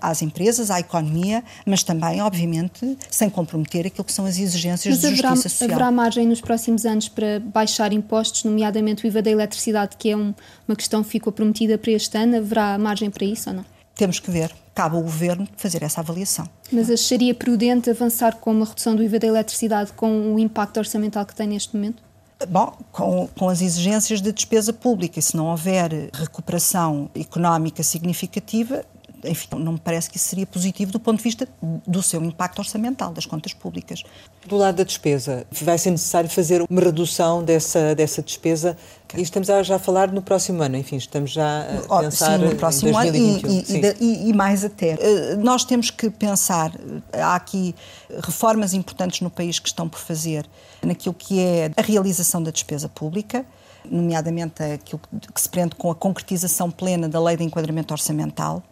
[0.00, 5.00] às empresas, à economia, mas também, obviamente, sem comprometer aquilo que são as exigências mas
[5.00, 5.70] de haverá, justiça social.
[5.70, 10.16] Haverá margem nos próximos anos para baixar impostos, nomeadamente o IVA da eletricidade, que é
[10.16, 10.34] um,
[10.68, 12.36] uma questão que ficou prometida para este ano?
[12.36, 13.64] Haverá margem para isso ou não?
[13.94, 14.50] Temos que ver.
[14.74, 16.46] Cabe ao Governo fazer essa avaliação.
[16.70, 21.24] Mas acharia prudente avançar com uma redução do IVA da eletricidade com o impacto orçamental
[21.24, 22.02] que tem neste momento?
[22.48, 28.84] Bom, com, com as exigências de despesa pública, e se não houver recuperação económica significativa,
[29.24, 31.48] enfim, não me parece que isso seria positivo do ponto de vista
[31.86, 34.02] do seu impacto orçamental, das contas públicas.
[34.46, 38.76] Do lado da despesa, vai ser necessário fazer uma redução dessa, dessa despesa
[39.16, 42.46] e estamos a já a falar no próximo ano, enfim, estamos já a pensar sim,
[42.46, 43.76] no próximo em 2021.
[43.76, 44.96] Ano e, e, e, mais até.
[45.00, 46.72] Eh, nós temos que pensar,
[47.12, 47.74] eh, há aqui
[48.22, 50.46] reformas importantes no país que estão por fazer
[50.82, 53.46] naquilo que é a realização da despesa pública,
[53.88, 55.00] nomeadamente aquilo
[55.32, 58.62] que se prende com a concretização plena da lei de enquadramento orçamental,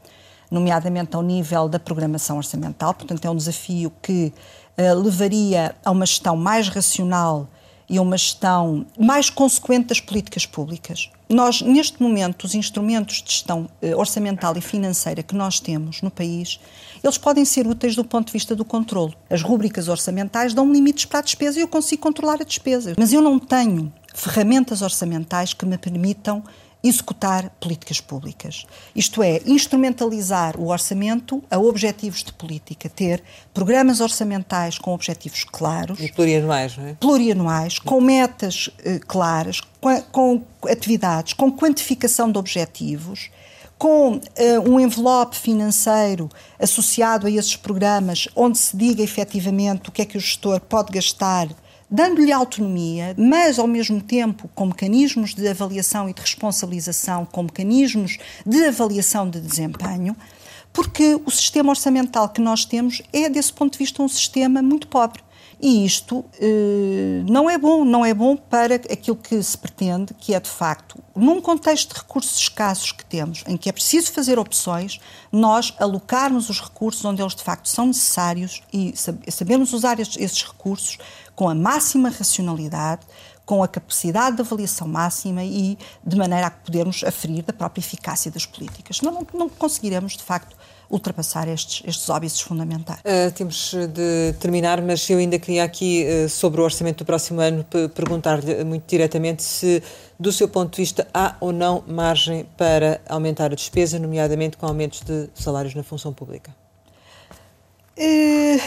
[0.53, 2.92] nomeadamente ao nível da programação orçamental.
[2.92, 4.32] Portanto, é um desafio que
[4.78, 7.48] uh, levaria a uma gestão mais racional
[7.88, 11.11] e a uma gestão mais consequente das políticas públicas.
[11.28, 16.11] Nós, neste momento, os instrumentos de gestão uh, orçamental e financeira que nós temos no
[16.11, 16.61] país,
[17.03, 19.14] eles podem ser úteis do ponto de vista do controle.
[19.30, 22.94] As rúbricas orçamentais dão limites para a despesa e eu consigo controlar a despesa.
[22.98, 26.44] Mas eu não tenho ferramentas orçamentais que me permitam
[26.83, 28.66] executar políticas públicas.
[28.95, 33.22] Isto é, instrumentalizar o orçamento a objetivos de política, ter
[33.55, 36.01] programas orçamentais com objetivos claros.
[36.01, 36.95] E plurianuais, não é?
[36.95, 43.30] Plurianuais, com metas eh, claras, com, com, atividades, com quantificação de objetivos,
[43.78, 46.28] com eh, um envelope financeiro
[46.59, 50.93] associado a esses programas, onde se diga efetivamente o que é que o gestor pode
[50.93, 51.49] gastar
[51.93, 58.16] dando-lhe autonomia, mas ao mesmo tempo com mecanismos de avaliação e de responsabilização, com mecanismos
[58.47, 60.16] de avaliação de desempenho,
[60.72, 64.88] porque o sistema orçamental que nós temos é, desse ponto de vista, um sistema muito
[64.88, 65.22] pobre.
[65.62, 70.34] E isto eh, não é bom, não é bom para aquilo que se pretende, que
[70.34, 74.40] é de facto, num contexto de recursos escassos que temos, em que é preciso fazer
[74.40, 74.99] opções,
[75.30, 78.93] nós alocarmos os recursos onde eles de facto são necessários e
[79.30, 80.99] sabemos usar esses recursos
[81.35, 83.03] com a máxima racionalidade,
[83.45, 88.30] com a capacidade de avaliação máxima e de maneira a podermos aferir da própria eficácia
[88.30, 88.99] das políticas.
[88.99, 90.57] Senão não, não conseguiremos, de facto,
[90.89, 93.01] ultrapassar estes, estes óbices fundamentais.
[93.01, 97.41] Uh, temos de terminar, mas eu ainda queria aqui, uh, sobre o orçamento do próximo
[97.41, 97.64] ano,
[97.95, 99.83] perguntar-lhe muito diretamente se,
[100.20, 104.66] do seu ponto de vista, há ou não margem para aumentar a despesa, nomeadamente com
[104.66, 106.61] aumentos de salários na função pública.
[107.97, 108.62] Uh,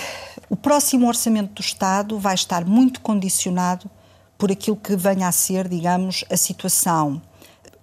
[0.49, 3.89] o próximo orçamento do Estado vai estar muito condicionado
[4.38, 7.21] por aquilo que venha a ser, digamos, a situação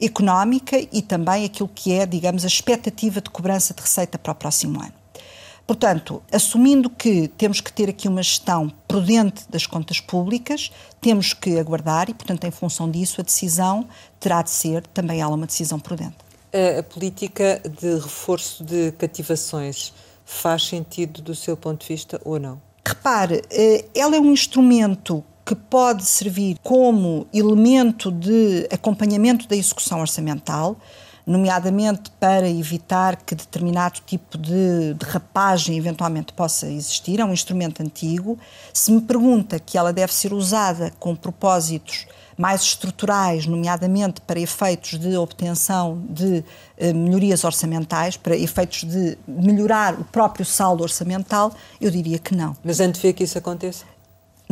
[0.01, 4.35] económica e também aquilo que é, digamos, a expectativa de cobrança de receita para o
[4.35, 4.93] próximo ano.
[5.67, 11.59] Portanto, assumindo que temos que ter aqui uma gestão prudente das contas públicas, temos que
[11.59, 13.89] aguardar e, portanto, em função disso, a decisão
[14.19, 16.17] terá de ser também ela uma decisão prudente.
[16.79, 19.95] A política de reforço de cativações
[20.33, 22.61] faz sentido do seu ponto de vista ou não?
[22.87, 30.01] Repare, eh, ela é um instrumento que pode servir como elemento de acompanhamento da execução
[30.01, 30.77] orçamental,
[31.27, 38.39] nomeadamente para evitar que determinado tipo de derrapagem eventualmente possa existir, é um instrumento antigo.
[38.73, 42.07] Se me pergunta que ela deve ser usada com propósitos
[42.37, 46.45] mais estruturais, nomeadamente para efeitos de obtenção de
[46.77, 52.57] eh, melhorias orçamentais, para efeitos de melhorar o próprio saldo orçamental, eu diria que não.
[52.65, 53.92] Mas antevê que isso aconteça?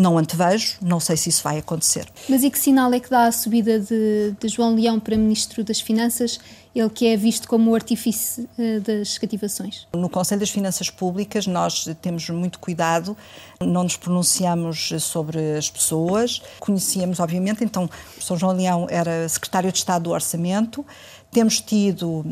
[0.01, 2.09] Não antevejo, não sei se isso vai acontecer.
[2.27, 5.63] Mas e que sinal é que dá a subida de, de João Leão para Ministro
[5.63, 6.41] das Finanças,
[6.75, 9.87] ele que é visto como o artífice uh, das cativações?
[9.93, 13.15] No Conselho das Finanças Públicas nós temos muito cuidado,
[13.61, 19.71] não nos pronunciamos sobre as pessoas, conhecíamos obviamente, então o São João Leão era Secretário
[19.71, 20.83] de Estado do Orçamento,
[21.31, 22.25] temos tido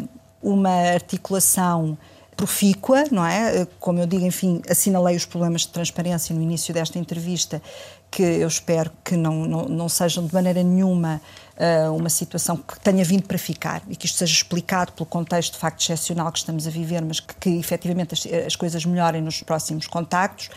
[0.43, 1.99] uma articulação
[2.39, 3.67] profícua, não é?
[3.81, 7.61] Como eu digo, enfim, assinalei os problemas de transparência no início desta entrevista,
[8.09, 11.21] que eu espero que não, não, não sejam de maneira nenhuma
[11.57, 15.55] uh, uma situação que tenha vindo para ficar e que isto seja explicado pelo contexto
[15.55, 19.21] de facto excepcional que estamos a viver, mas que, que efetivamente as, as coisas melhorem
[19.21, 20.49] nos próximos contactos.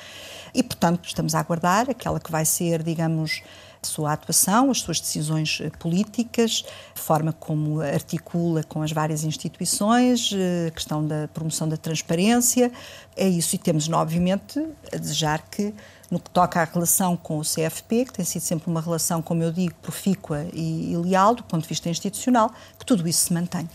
[0.53, 3.41] E, portanto, estamos a aguardar aquela que vai ser, digamos,
[3.83, 6.63] a sua atuação, as suas decisões eh, políticas,
[6.95, 12.71] a forma como articula com as várias instituições, eh, a questão da promoção da transparência.
[13.15, 14.63] É isso, e temos, obviamente,
[14.93, 15.73] a desejar que,
[16.11, 19.41] no que toca à relação com o CFP, que tem sido sempre uma relação, como
[19.41, 23.33] eu digo, profícua e, e leal do ponto de vista institucional, que tudo isso se
[23.33, 23.69] mantenha.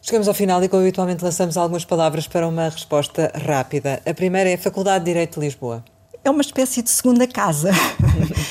[0.00, 4.00] Chegamos ao final e, como habitualmente, lançamos algumas palavras para uma resposta rápida.
[4.06, 5.84] A primeira é a Faculdade de Direito de Lisboa
[6.28, 7.70] é uma espécie de segunda casa.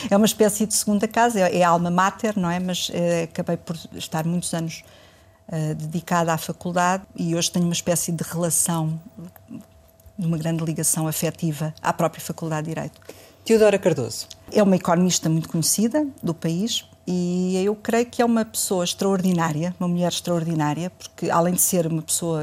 [0.09, 2.59] é uma espécie de segunda casa, é, é alma mater, não é?
[2.59, 4.83] Mas é, acabei por estar muitos anos
[5.49, 8.99] uh, dedicada à faculdade e hoje tenho uma espécie de relação,
[10.17, 13.01] uma grande ligação afetiva à própria Faculdade de Direito.
[13.43, 14.27] Teodora Cardoso.
[14.51, 19.75] É uma economista muito conhecida do país e eu creio que é uma pessoa extraordinária,
[19.79, 22.41] uma mulher extraordinária, porque além de ser uma pessoa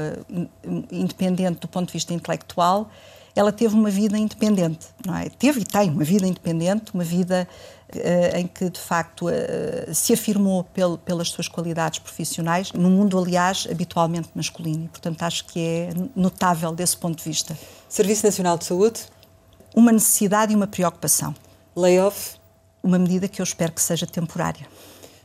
[0.91, 2.89] independente do ponto de vista intelectual,
[3.35, 5.29] ela teve uma vida independente, não é?
[5.29, 7.47] Teve e tem uma vida independente, uma vida
[7.95, 13.17] uh, em que, de facto, uh, se afirmou pel, pelas suas qualidades profissionais, no mundo,
[13.17, 14.85] aliás, habitualmente masculino.
[14.85, 17.57] E, portanto, acho que é notável desse ponto de vista.
[17.89, 19.01] Serviço Nacional de Saúde?
[19.75, 21.33] Uma necessidade e uma preocupação.
[21.75, 22.35] Layoff?
[22.83, 24.67] Uma medida que eu espero que seja temporária.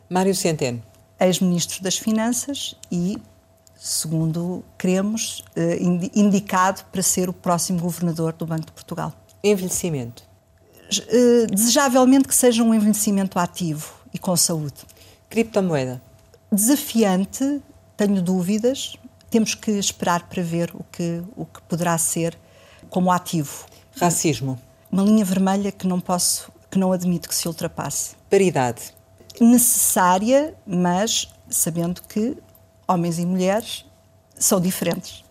[0.08, 0.82] Mário Centeno?
[1.20, 3.18] Ex-ministro das Finanças e
[3.78, 5.78] segundo queremos, eh,
[6.14, 9.14] indicado para ser o próximo governador do Banco de Portugal.
[9.42, 10.24] Envelhecimento?
[11.08, 14.84] Eh, desejavelmente que seja um envelhecimento ativo e com saúde.
[15.30, 16.02] Criptomoeda?
[16.50, 17.62] Desafiante,
[17.96, 18.96] tenho dúvidas,
[19.30, 22.36] temos que esperar para ver o que, o que poderá ser
[22.90, 23.66] como ativo.
[23.96, 24.58] Racismo?
[24.90, 28.16] Uma linha vermelha que não posso, que não admito que se ultrapasse.
[28.30, 28.94] Paridade?
[29.40, 32.36] Necessária, mas sabendo que
[32.88, 33.84] homens e mulheres
[34.34, 35.22] são diferentes.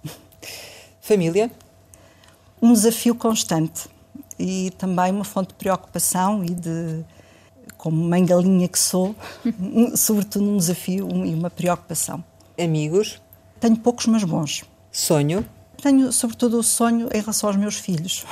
[1.01, 1.51] Família?
[2.61, 3.89] Um desafio constante
[4.37, 7.03] e também uma fonte de preocupação e de,
[7.77, 9.15] como mãe galinha que sou,
[9.95, 12.23] sobretudo um desafio e uma preocupação.
[12.59, 13.21] Amigos?
[13.59, 14.63] Tenho poucos, mas bons.
[14.91, 15.45] Sonho?
[15.81, 18.25] Tenho, sobretudo, o sonho em relação aos meus filhos.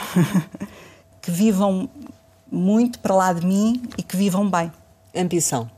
[1.22, 1.90] que vivam
[2.52, 4.72] muito para lá de mim e que vivam bem.
[5.16, 5.70] Ambição?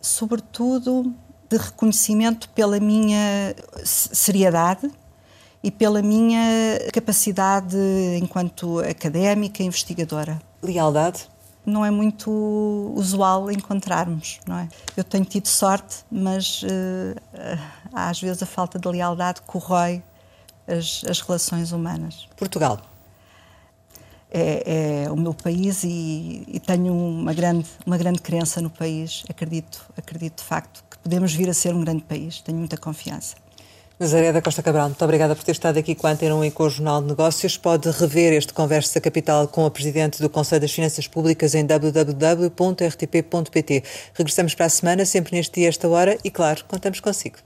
[0.00, 1.14] Sobretudo,
[1.48, 4.90] de reconhecimento pela minha seriedade
[5.62, 6.40] e pela minha
[6.92, 7.76] capacidade
[8.20, 10.40] enquanto académica e investigadora.
[10.62, 11.28] Lealdade?
[11.64, 12.30] Não é muito
[12.94, 14.68] usual encontrarmos, não é?
[14.96, 17.58] Eu tenho tido sorte, mas uh,
[17.92, 20.02] às vezes a falta de lealdade corrói
[20.66, 22.28] as, as relações humanas.
[22.36, 22.80] Portugal?
[24.30, 29.24] É, é, o meu país e, e, tenho uma grande, uma grande crença no país.
[29.28, 32.40] Acredito, acredito de facto podemos vir a ser um grande país.
[32.40, 33.36] Tenho muita confiança.
[33.98, 36.50] Nazaré da Costa Cabral, muito obrigada por ter estado aqui com a Antena 1 e
[36.50, 37.56] com o Jornal de Negócios.
[37.56, 42.24] Pode rever este Conversa Capital com a Presidente do Conselho das Finanças Públicas em www.rtp.pt.
[44.14, 47.36] Regressamos para a semana, sempre neste dia, esta hora, e claro, contamos consigo.